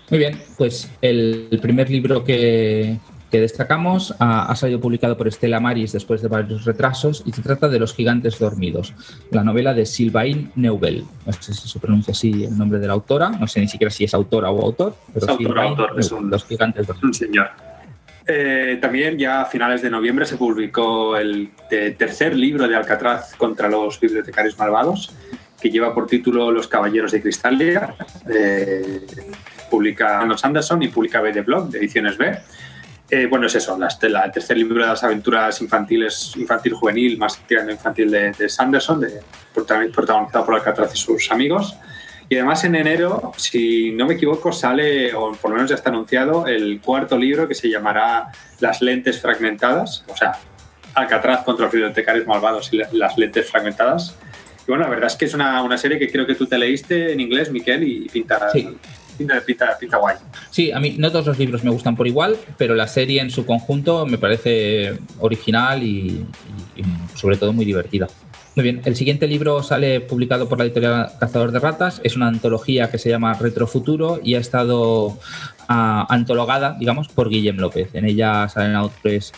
Muy 0.09 0.19
bien, 0.19 0.41
pues 0.57 0.91
el 1.01 1.57
primer 1.61 1.89
libro 1.89 2.23
que, 2.23 2.97
que 3.31 3.39
destacamos 3.39 4.13
ha, 4.19 4.53
salido 4.55 4.81
publicado 4.81 5.17
por 5.17 5.27
Estela 5.27 5.59
Maris 5.59 5.93
después 5.93 6.21
de 6.21 6.27
varios 6.27 6.65
retrasos 6.65 7.23
y 7.25 7.31
se 7.31 7.41
trata 7.41 7.69
de 7.69 7.79
Los 7.79 7.93
Gigantes 7.93 8.37
Dormidos, 8.37 8.93
la 9.31 9.43
novela 9.43 9.73
de 9.73 9.85
Sylvain 9.85 10.51
Neubel. 10.55 11.05
No 11.25 11.33
sé 11.33 11.53
si 11.53 11.69
se 11.69 11.79
pronuncia 11.79 12.11
así 12.11 12.43
el 12.43 12.57
nombre 12.57 12.79
de 12.79 12.87
la 12.87 12.93
autora, 12.93 13.29
no 13.29 13.47
sé 13.47 13.61
ni 13.61 13.69
siquiera 13.69 13.89
si 13.89 14.03
es 14.03 14.13
autora 14.13 14.51
o 14.51 14.61
autor, 14.61 14.95
pero 15.13 15.25
es 15.25 15.47
autor, 15.47 15.95
es 15.97 16.11
un, 16.11 16.29
Los 16.29 16.45
Gigantes 16.45 16.85
Dormidos. 16.85 17.07
Un 17.07 17.13
señor. 17.13 17.49
Eh, 18.27 18.77
también 18.81 19.17
ya 19.17 19.41
a 19.41 19.45
finales 19.45 19.81
de 19.81 19.89
noviembre 19.89 20.25
se 20.25 20.35
publicó 20.37 21.17
el 21.17 21.51
tercer 21.69 22.35
libro 22.35 22.67
de 22.67 22.75
Alcatraz 22.75 23.35
contra 23.35 23.69
los 23.69 23.99
bibliotecarios 23.99 24.57
malvados, 24.59 25.13
que 25.59 25.69
lleva 25.69 25.93
por 25.93 26.05
título 26.05 26.51
Los 26.51 26.67
Caballeros 26.67 27.13
de 27.13 27.21
Cristalia. 27.21 27.95
Eh, 28.29 29.05
publica 29.69 30.19
Anderson 30.19 30.83
y 30.83 30.89
publica 30.89 31.21
B 31.21 31.31
de 31.31 31.41
Blog, 31.41 31.69
de 31.69 31.79
Ediciones 31.79 32.17
B. 32.17 32.37
Eh, 33.13 33.25
bueno, 33.25 33.47
es 33.47 33.55
eso, 33.55 33.77
la, 33.77 33.89
el 34.23 34.31
tercer 34.31 34.55
libro 34.55 34.81
de 34.81 34.87
las 34.87 35.03
aventuras 35.03 35.61
infantiles, 35.61 36.31
infantil-juvenil, 36.37 37.17
más 37.17 37.37
tirando 37.45 37.73
infantil 37.73 38.09
de, 38.09 38.31
de 38.31 38.47
Sanderson, 38.47 39.01
de, 39.01 39.19
protagonizado 39.53 40.45
por 40.45 40.55
Alcatraz 40.55 40.95
y 40.95 40.97
sus 40.97 41.29
amigos. 41.29 41.75
Y 42.29 42.37
además 42.37 42.63
en 42.63 42.75
enero, 42.75 43.33
si 43.35 43.91
no 43.91 44.05
me 44.07 44.13
equivoco, 44.13 44.53
sale, 44.53 45.13
o 45.13 45.33
por 45.33 45.51
lo 45.51 45.57
menos 45.57 45.69
ya 45.69 45.75
está 45.75 45.89
anunciado, 45.89 46.47
el 46.47 46.79
cuarto 46.79 47.17
libro 47.17 47.49
que 47.49 47.53
se 47.53 47.69
llamará 47.69 48.31
Las 48.61 48.81
lentes 48.81 49.19
fragmentadas, 49.19 50.05
o 50.07 50.15
sea, 50.15 50.39
Alcatraz 50.93 51.43
contra 51.43 51.65
los 51.65 51.73
bibliotecarios 51.73 52.25
malvados 52.25 52.71
y 52.71 52.81
las 52.93 53.17
lentes 53.17 53.51
fragmentadas. 53.51 54.15
Y 54.65 54.71
bueno, 54.71 54.85
la 54.85 54.89
verdad 54.89 55.07
es 55.07 55.17
que 55.17 55.25
es 55.25 55.33
una, 55.33 55.77
serie 55.77 55.99
que 55.99 56.09
creo 56.09 56.25
que 56.25 56.35
tú 56.35 56.47
te 56.47 56.57
leíste 56.57 57.11
en 57.11 57.19
inglés, 57.19 57.51
Miquel, 57.51 57.83
y 57.83 58.07
pinta, 58.07 58.49
pinta, 59.45 59.97
guay. 59.97 60.17
Sí, 60.49 60.71
a 60.71 60.79
mí 60.79 60.95
no 60.97 61.11
todos 61.11 61.27
los 61.27 61.39
libros 61.39 61.63
me 61.63 61.71
gustan 61.71 61.95
por 61.95 62.07
igual, 62.07 62.37
pero 62.57 62.75
la 62.75 62.87
serie 62.87 63.21
en 63.21 63.29
su 63.29 63.45
conjunto 63.45 64.05
me 64.05 64.17
parece 64.17 64.97
original 65.19 65.83
y, 65.83 66.25
sobre 67.15 67.37
todo 67.37 67.53
muy 67.53 67.65
divertida. 67.65 68.07
Muy 68.55 68.63
bien, 68.63 68.81
el 68.83 68.97
siguiente 68.97 69.27
libro 69.27 69.63
sale 69.63 70.01
publicado 70.01 70.49
por 70.49 70.57
la 70.57 70.65
editorial 70.65 71.11
Cazador 71.19 71.53
de 71.53 71.59
Ratas, 71.59 72.01
es 72.03 72.17
una 72.17 72.27
antología 72.27 72.91
que 72.91 72.97
se 72.97 73.09
llama 73.09 73.33
Retrofuturo 73.33 74.19
y 74.21 74.35
ha 74.35 74.39
estado 74.39 75.17
ah, 75.69 76.05
antologada, 76.09 76.75
digamos, 76.77 77.07
por 77.07 77.29
Guillem 77.29 77.57
López. 77.57 77.89
En 77.93 78.05
ella 78.05 78.49
salen 78.49 78.75
autores 78.75 79.31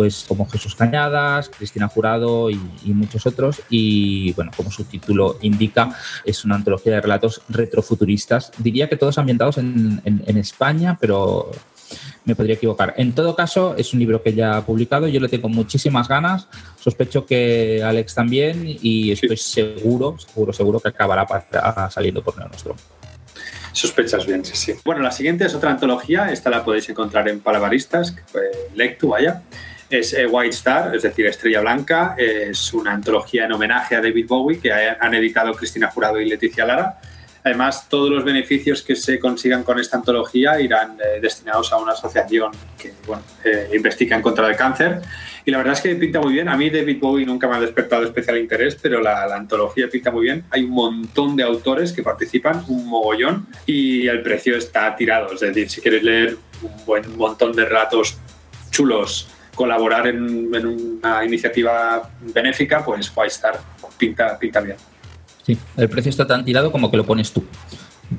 pues 0.00 0.24
como 0.26 0.48
Jesús 0.48 0.74
Cañadas, 0.74 1.50
Cristina 1.50 1.86
Jurado 1.86 2.48
y, 2.48 2.58
muchos 2.86 3.26
otros. 3.26 3.60
Y 3.68 4.32
bueno, 4.32 4.50
como 4.56 4.70
su 4.70 4.84
título 4.84 5.36
indica, 5.42 5.94
es 6.24 6.42
una 6.42 6.54
antología 6.54 6.94
de 6.94 7.02
relatos 7.02 7.42
retrofuturistas. 7.50 8.50
Diría 8.56 8.88
que 8.88 8.96
todos 8.96 9.18
ambientados 9.18 9.58
en, 9.58 10.00
España, 10.38 10.96
pero 10.98 11.50
me 12.24 12.34
podría 12.34 12.54
equivocar. 12.54 12.94
En 12.96 13.12
todo 13.12 13.36
caso, 13.36 13.74
es 13.76 13.92
un 13.92 14.00
libro 14.00 14.22
que 14.22 14.32
ya 14.32 14.56
ha 14.56 14.64
publicado, 14.64 15.06
yo 15.06 15.20
le 15.20 15.28
tengo 15.28 15.50
muchísimas 15.50 16.08
ganas, 16.08 16.48
sospecho 16.80 17.26
que 17.26 17.82
Alex 17.84 18.14
también 18.14 18.64
y 18.64 19.12
estoy 19.12 19.36
seguro, 19.36 20.16
seguro, 20.18 20.54
seguro 20.54 20.80
que 20.80 20.88
acabará 20.88 21.26
saliendo 21.90 22.24
por 22.24 22.38
nuestro. 22.38 22.74
Sospechas 23.72 24.24
bien, 24.24 24.46
sí, 24.46 24.56
sí. 24.56 24.72
Bueno, 24.82 25.02
la 25.02 25.12
siguiente 25.12 25.44
es 25.44 25.54
otra 25.54 25.72
antología, 25.72 26.32
esta 26.32 26.48
la 26.48 26.64
podéis 26.64 26.88
encontrar 26.88 27.28
en 27.28 27.40
Palabaristas, 27.40 28.16
Lectu, 28.74 29.08
vaya 29.08 29.42
es 29.90 30.12
eh, 30.12 30.26
White 30.26 30.54
Star, 30.54 30.94
es 30.94 31.02
decir, 31.02 31.26
Estrella 31.26 31.60
Blanca. 31.60 32.14
Es 32.16 32.72
una 32.72 32.92
antología 32.92 33.44
en 33.44 33.52
homenaje 33.52 33.96
a 33.96 34.00
David 34.00 34.26
Bowie 34.26 34.60
que 34.60 34.72
han 34.72 35.14
editado 35.14 35.52
Cristina 35.54 35.90
Jurado 35.90 36.20
y 36.20 36.28
Leticia 36.28 36.64
Lara. 36.64 36.98
Además, 37.42 37.88
todos 37.88 38.10
los 38.10 38.22
beneficios 38.22 38.82
que 38.82 38.94
se 38.94 39.18
consigan 39.18 39.62
con 39.62 39.78
esta 39.78 39.96
antología 39.96 40.60
irán 40.60 40.98
eh, 41.00 41.20
destinados 41.20 41.72
a 41.72 41.78
una 41.78 41.92
asociación 41.92 42.52
que 42.78 42.92
eh, 43.44 43.70
investiga 43.74 44.14
en 44.14 44.22
contra 44.22 44.46
del 44.46 44.56
cáncer. 44.56 45.00
Y 45.46 45.50
la 45.50 45.58
verdad 45.58 45.72
es 45.72 45.80
que 45.80 45.94
pinta 45.96 46.20
muy 46.20 46.34
bien. 46.34 46.50
A 46.50 46.56
mí 46.56 46.68
David 46.68 46.98
Bowie 47.00 47.24
nunca 47.24 47.48
me 47.48 47.56
ha 47.56 47.60
despertado 47.60 48.04
especial 48.04 48.36
interés, 48.36 48.76
pero 48.80 49.00
la, 49.00 49.26
la, 49.26 49.36
antología 49.36 49.88
pinta 49.88 50.10
muy 50.10 50.24
bien. 50.24 50.44
Hay 50.50 50.64
un 50.64 50.72
montón 50.72 51.34
de 51.34 51.42
autores 51.42 51.92
que 51.92 52.02
participan, 52.02 52.62
un 52.68 52.86
mogollón, 52.86 53.46
y 53.64 54.06
el 54.06 54.22
precio 54.22 54.56
está 54.56 54.94
tirado. 54.94 55.32
Es 55.32 55.40
decir, 55.40 55.70
si 55.70 55.80
quieres 55.80 56.02
leer 56.02 56.36
un 56.60 56.84
buen 56.84 57.16
montón 57.16 57.52
de 57.52 57.64
relatos 57.64 58.18
chulos 58.70 59.28
colaborar 59.54 60.06
en, 60.06 60.54
una 61.02 61.24
iniciativa 61.24 62.10
benéfica, 62.20 62.84
pues 62.84 63.12
White 63.14 63.34
pinta, 63.98 64.38
pinta 64.38 64.60
bien. 64.60 64.76
Sí, 65.42 65.58
el 65.76 65.88
precio 65.88 66.10
está 66.10 66.26
tan 66.26 66.44
tirado 66.44 66.70
como 66.70 66.90
que 66.90 66.96
lo 66.96 67.04
pones 67.04 67.32
tú 67.32 67.44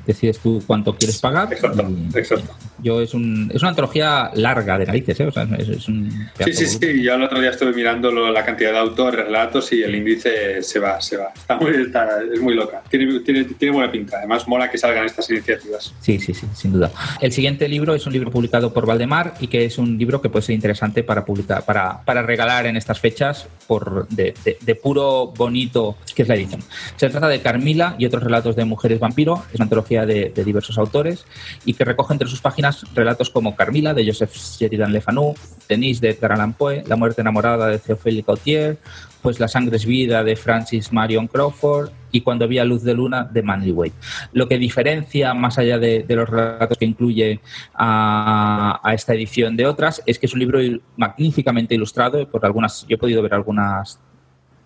decides 0.06 0.38
tú 0.38 0.62
cuánto 0.66 0.94
quieres 0.96 1.18
pagar. 1.18 1.52
Exacto, 1.52 1.86
exacto. 2.14 2.54
Yo 2.82 3.00
es, 3.00 3.14
un, 3.14 3.50
es 3.54 3.62
una 3.62 3.70
antología 3.70 4.30
larga 4.34 4.78
de 4.78 4.86
narices, 4.86 5.20
¿eh? 5.20 5.26
O 5.26 5.32
sea, 5.32 5.46
es, 5.58 5.88
un 5.88 6.10
sí, 6.44 6.52
sí, 6.52 6.66
sí. 6.66 7.02
Yo 7.02 7.14
el 7.14 7.22
otro 7.22 7.40
día 7.40 7.50
estuve 7.50 7.72
mirando 7.72 8.10
la 8.10 8.44
cantidad 8.44 8.72
de 8.72 8.78
autores, 8.78 9.24
relatos 9.26 9.72
y 9.72 9.82
el 9.82 9.94
índice 9.94 10.62
se 10.62 10.78
va, 10.78 11.00
se 11.00 11.16
va. 11.16 11.32
Está 11.34 11.56
muy, 11.56 11.70
es 11.70 12.40
muy 12.40 12.54
loca. 12.54 12.82
Tiene, 12.88 13.20
tiene, 13.20 13.44
tiene, 13.44 13.74
buena 13.74 13.90
pinta. 13.90 14.18
Además, 14.18 14.46
mola 14.48 14.70
que 14.70 14.78
salgan 14.78 15.06
estas 15.06 15.30
iniciativas. 15.30 15.94
Sí, 16.00 16.18
sí, 16.18 16.34
sí, 16.34 16.46
sin 16.54 16.72
duda. 16.72 16.90
El 17.20 17.32
siguiente 17.32 17.68
libro 17.68 17.94
es 17.94 18.06
un 18.06 18.12
libro 18.12 18.30
publicado 18.30 18.72
por 18.72 18.86
Valdemar 18.86 19.34
y 19.40 19.46
que 19.46 19.64
es 19.64 19.78
un 19.78 19.98
libro 19.98 20.20
que 20.20 20.28
puede 20.28 20.44
ser 20.44 20.54
interesante 20.54 21.02
para 21.02 21.24
publicar, 21.24 21.64
para, 21.64 22.02
para 22.04 22.22
regalar 22.22 22.66
en 22.66 22.76
estas 22.76 23.00
fechas 23.00 23.46
por 23.66 24.08
de, 24.08 24.34
de, 24.60 24.74
puro 24.74 25.32
bonito, 25.36 25.96
que 26.14 26.22
es 26.22 26.28
la 26.28 26.34
edición. 26.34 26.62
Se 26.96 27.08
trata 27.08 27.28
de 27.28 27.40
Carmila 27.40 27.96
y 27.98 28.06
otros 28.06 28.22
relatos 28.22 28.56
de 28.56 28.64
mujeres 28.64 28.98
vampiro. 28.98 29.44
Es 29.50 29.56
una 29.56 29.64
antología 29.64 30.06
de, 30.06 30.32
diversos 30.42 30.76
autores 30.78 31.24
y 31.64 31.74
que 31.74 31.84
recoge 31.84 32.14
entre 32.14 32.28
sus 32.28 32.40
páginas 32.40 32.71
relatos 32.94 33.30
como 33.30 33.54
Carmila 33.54 33.94
de 33.94 34.06
Joseph 34.06 34.34
Sheridan 34.34 34.92
Le 34.92 35.00
Fanu, 35.00 35.34
Denise 35.68 36.00
de 36.00 36.10
Edgar 36.10 36.38
Poe, 36.54 36.82
La 36.86 36.96
muerte 36.96 37.20
enamorada 37.20 37.68
de 37.68 37.78
Théophile 37.78 38.24
Gautier, 38.26 38.78
pues 39.22 39.40
La 39.40 39.48
sangre 39.48 39.76
es 39.76 39.86
vida 39.86 40.24
de 40.24 40.36
Francis 40.36 40.92
Marion 40.92 41.26
Crawford 41.26 41.90
y 42.10 42.20
Cuando 42.20 42.44
había 42.44 42.64
luz 42.64 42.82
de 42.82 42.94
luna 42.94 43.24
de 43.24 43.42
Manly 43.42 43.72
Wade. 43.72 43.92
Lo 44.32 44.46
que 44.46 44.58
diferencia, 44.58 45.32
más 45.32 45.58
allá 45.58 45.78
de, 45.78 46.04
los 46.08 46.28
relatos 46.28 46.76
que 46.76 46.84
incluye 46.84 47.40
a, 47.74 48.80
esta 48.92 49.14
edición 49.14 49.56
de 49.56 49.66
otras, 49.66 50.02
es 50.04 50.18
que 50.18 50.26
es 50.26 50.32
un 50.34 50.40
libro 50.40 50.60
magníficamente 50.96 51.74
ilustrado, 51.74 52.28
por 52.28 52.44
algunas, 52.44 52.86
yo 52.86 52.96
he 52.96 52.98
podido 52.98 53.22
ver 53.22 53.32
algunas 53.32 53.98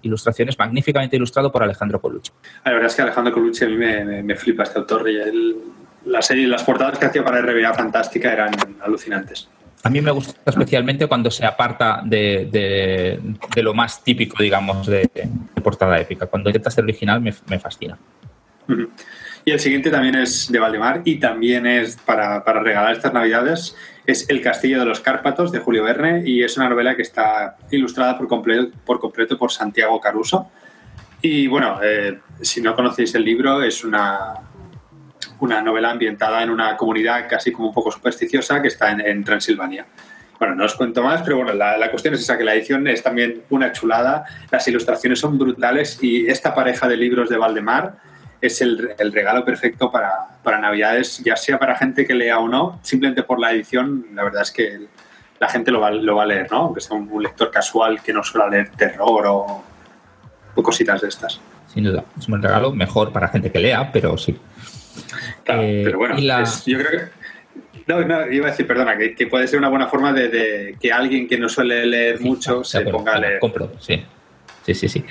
ilustraciones, 0.02 0.58
magníficamente 0.58 1.16
ilustrado 1.16 1.52
por 1.52 1.62
Alejandro 1.62 2.00
Colucci. 2.00 2.32
La 2.64 2.72
verdad 2.72 2.86
es 2.86 2.94
que 2.94 3.02
Alejandro 3.02 3.32
Colucci 3.32 3.64
a 3.64 3.68
mí 3.68 3.76
me, 3.76 4.36
flipa 4.36 4.62
este 4.62 4.78
autor 4.78 5.08
y 5.08 5.20
la 6.06 6.22
serie, 6.22 6.46
las 6.46 6.62
portadas 6.62 6.98
que 6.98 7.06
hacía 7.06 7.24
para 7.24 7.40
RBA 7.42 7.74
Fantástica 7.74 8.32
eran 8.32 8.52
alucinantes. 8.82 9.48
A 9.82 9.90
mí 9.90 10.00
me 10.00 10.10
gusta 10.10 10.40
especialmente 10.46 11.06
cuando 11.06 11.30
se 11.30 11.44
aparta 11.44 12.00
de, 12.04 13.20
lo 13.56 13.74
más 13.74 14.02
típico, 14.02 14.42
digamos, 14.42 14.86
de, 14.86 15.08
portada 15.62 16.00
épica. 16.00 16.26
Cuando 16.26 16.48
intenta 16.48 16.70
ser 16.70 16.84
original 16.84 17.20
me, 17.20 17.58
fascina. 17.58 17.98
Y 19.44 19.52
el 19.52 19.60
siguiente 19.60 19.90
también 19.90 20.16
es 20.16 20.50
de 20.50 20.58
Valdemar 20.58 21.02
y 21.04 21.20
también 21.20 21.66
es 21.66 21.96
para, 21.96 22.44
para 22.44 22.60
regalar 22.60 22.94
estas 22.94 23.12
navidades 23.12 23.76
es 24.06 24.28
El 24.28 24.40
Castillo 24.40 24.78
de 24.78 24.86
los 24.86 25.00
Cárpatos 25.00 25.52
de 25.52 25.58
Julio 25.58 25.84
Verne 25.84 26.22
y 26.24 26.42
es 26.42 26.56
una 26.56 26.68
novela 26.68 26.96
que 26.96 27.02
está 27.02 27.56
ilustrada 27.70 28.16
por 28.16 28.28
completo 28.28 28.76
por, 28.84 29.00
completo 29.00 29.36
por 29.36 29.50
Santiago 29.50 30.00
Caruso. 30.00 30.50
Y 31.22 31.46
bueno, 31.48 31.80
eh, 31.82 32.20
si 32.40 32.60
no 32.60 32.74
conocéis 32.74 33.14
el 33.14 33.24
libro, 33.24 33.62
es 33.62 33.84
una, 33.84 34.34
una 35.40 35.60
novela 35.60 35.90
ambientada 35.90 36.42
en 36.42 36.50
una 36.50 36.76
comunidad 36.76 37.28
casi 37.28 37.52
como 37.52 37.68
un 37.68 37.74
poco 37.74 37.90
supersticiosa 37.90 38.60
que 38.62 38.68
está 38.68 38.90
en, 38.90 39.24
Transilvania. 39.24 39.86
Bueno, 40.38 40.54
no 40.54 40.64
os 40.64 40.74
cuento 40.74 41.02
más, 41.02 41.22
pero 41.22 41.36
bueno, 41.36 41.54
la, 41.54 41.78
la, 41.78 41.90
cuestión 41.90 42.14
es 42.14 42.20
esa, 42.20 42.36
que 42.36 42.44
la 42.44 42.54
edición 42.54 42.86
es 42.88 43.02
también 43.02 43.42
una 43.48 43.72
chulada, 43.72 44.24
las 44.50 44.68
ilustraciones 44.68 45.18
son 45.18 45.38
brutales 45.38 45.98
y 46.02 46.26
esta 46.26 46.54
pareja 46.54 46.86
de 46.88 46.96
libros 46.96 47.30
de 47.30 47.38
Valdemar 47.38 47.96
es 48.40 48.60
el, 48.60 49.12
regalo 49.12 49.44
perfecto 49.44 49.90
para, 49.90 50.38
para, 50.42 50.58
Navidades, 50.58 51.22
ya 51.24 51.36
sea 51.36 51.58
para 51.58 51.76
gente 51.76 52.06
que 52.06 52.14
lea 52.14 52.38
o 52.38 52.48
no, 52.48 52.78
simplemente 52.82 53.22
por 53.22 53.38
la 53.38 53.52
edición, 53.52 54.06
la 54.14 54.24
verdad 54.24 54.42
es 54.42 54.50
que 54.50 54.86
la 55.38 55.48
gente 55.48 55.70
lo 55.70 55.80
va, 55.80 55.90
lo 55.90 56.16
va 56.16 56.22
a 56.22 56.26
leer, 56.26 56.50
¿no? 56.50 56.58
Aunque 56.58 56.80
sea 56.80 56.96
un, 56.96 57.22
lector 57.22 57.50
casual 57.50 58.02
que 58.02 58.12
no 58.12 58.22
suele 58.22 58.50
leer 58.50 58.70
terror 58.70 59.24
o, 59.26 59.64
cositas 60.62 61.02
de 61.02 61.08
estas. 61.08 61.38
Sin 61.72 61.84
duda, 61.84 62.04
es 62.18 62.26
un 62.28 62.42
regalo 62.42 62.72
mejor 62.72 63.12
para 63.12 63.28
gente 63.28 63.52
que 63.52 63.58
lea, 63.58 63.90
pero 63.92 64.16
sí. 64.16 64.38
Claro, 65.46 65.62
eh, 65.62 65.82
pero 65.84 65.98
bueno, 65.98 66.18
yo 66.18 66.78
creo 66.78 66.90
que 66.90 66.98
no, 67.86 68.04
no, 68.04 68.32
iba 68.32 68.48
a 68.48 68.50
decir, 68.50 68.66
perdona, 68.66 68.98
que, 68.98 69.26
puede 69.28 69.46
ser 69.46 69.60
una 69.60 69.68
buena 69.68 69.86
forma 69.86 70.12
de, 70.12 70.76
que 70.80 70.92
alguien 70.92 71.28
que 71.28 71.38
no 71.38 71.48
suele 71.48 71.86
leer 71.86 72.20
mucho 72.20 72.64
se 72.64 72.80
ponga 72.80 73.14
a 73.14 73.20
leer. 73.20 73.38
Compro, 73.38 73.72
sí. 73.78 74.04
Sí, 74.64 74.74
sí, 74.74 74.88
sí. 74.88 75.04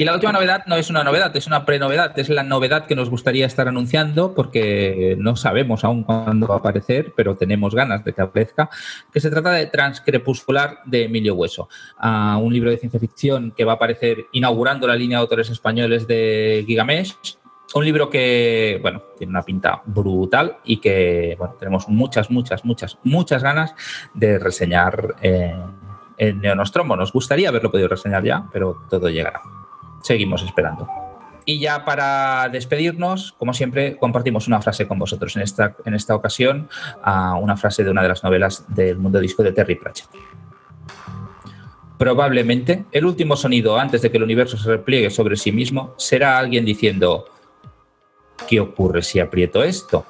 Y 0.00 0.04
la 0.04 0.14
última 0.14 0.32
novedad 0.32 0.64
no 0.66 0.74
es 0.74 0.90
una 0.90 1.04
novedad, 1.04 1.34
es 1.36 1.46
una 1.46 1.64
prenovedad, 1.64 2.18
es 2.18 2.28
la 2.28 2.42
novedad 2.42 2.86
que 2.86 2.96
nos 2.96 3.08
gustaría 3.08 3.46
estar 3.46 3.68
anunciando 3.68 4.34
porque 4.34 5.14
no 5.20 5.36
sabemos 5.36 5.84
aún 5.84 6.02
cuándo 6.02 6.48
va 6.48 6.56
a 6.56 6.58
aparecer, 6.58 7.12
pero 7.16 7.36
tenemos 7.36 7.72
ganas 7.72 8.04
de 8.04 8.12
que 8.12 8.22
aparezca, 8.22 8.68
que 9.12 9.20
se 9.20 9.30
trata 9.30 9.52
de 9.52 9.66
Transcrepuscular 9.66 10.80
de 10.86 11.04
Emilio 11.04 11.36
Hueso, 11.36 11.68
un 12.02 12.52
libro 12.52 12.72
de 12.72 12.78
ciencia 12.78 12.98
ficción 12.98 13.52
que 13.56 13.64
va 13.64 13.74
a 13.74 13.76
aparecer 13.76 14.24
inaugurando 14.32 14.88
la 14.88 14.96
línea 14.96 15.18
de 15.18 15.22
autores 15.22 15.50
españoles 15.50 16.08
de 16.08 16.64
Gigamesh, 16.66 17.14
un 17.78 17.84
libro 17.84 18.10
que, 18.10 18.78
bueno, 18.82 19.02
tiene 19.18 19.30
una 19.30 19.42
pinta 19.42 19.82
brutal 19.84 20.58
y 20.64 20.78
que, 20.78 21.36
bueno, 21.38 21.54
tenemos 21.58 21.88
muchas, 21.88 22.30
muchas, 22.30 22.64
muchas, 22.64 22.98
muchas 23.04 23.42
ganas 23.42 23.74
de 24.14 24.38
reseñar. 24.38 25.16
Eh, 25.22 25.54
en 26.18 26.40
Neonostromo. 26.40 26.96
Nos 26.96 27.12
gustaría 27.12 27.48
haberlo 27.48 27.70
podido 27.70 27.88
reseñar 27.88 28.24
ya, 28.24 28.44
pero 28.52 28.82
todo 28.88 29.08
llegará. 29.08 29.40
Seguimos 30.02 30.42
esperando. 30.42 30.88
Y 31.44 31.60
ya 31.60 31.84
para 31.84 32.48
despedirnos, 32.48 33.32
como 33.38 33.54
siempre, 33.54 33.96
compartimos 33.98 34.48
una 34.48 34.60
frase 34.60 34.88
con 34.88 34.98
vosotros. 34.98 35.36
En 35.36 35.42
esta, 35.42 35.76
en 35.84 35.94
esta 35.94 36.14
ocasión, 36.14 36.68
una 37.40 37.56
frase 37.56 37.84
de 37.84 37.90
una 37.90 38.02
de 38.02 38.08
las 38.08 38.24
novelas 38.24 38.64
del 38.68 38.98
mundo 38.98 39.20
disco 39.20 39.42
de 39.42 39.52
Terry 39.52 39.76
Pratchett. 39.76 40.08
Probablemente 41.98 42.84
el 42.92 43.06
último 43.06 43.36
sonido 43.36 43.78
antes 43.78 44.02
de 44.02 44.10
que 44.10 44.16
el 44.16 44.24
universo 44.24 44.58
se 44.58 44.68
repliegue 44.68 45.08
sobre 45.08 45.36
sí 45.36 45.50
mismo 45.50 45.94
será 45.96 46.36
alguien 46.36 46.64
diciendo, 46.64 47.24
¿qué 48.48 48.60
ocurre 48.60 49.02
si 49.02 49.20
aprieto 49.20 49.62
esto? 49.62 50.04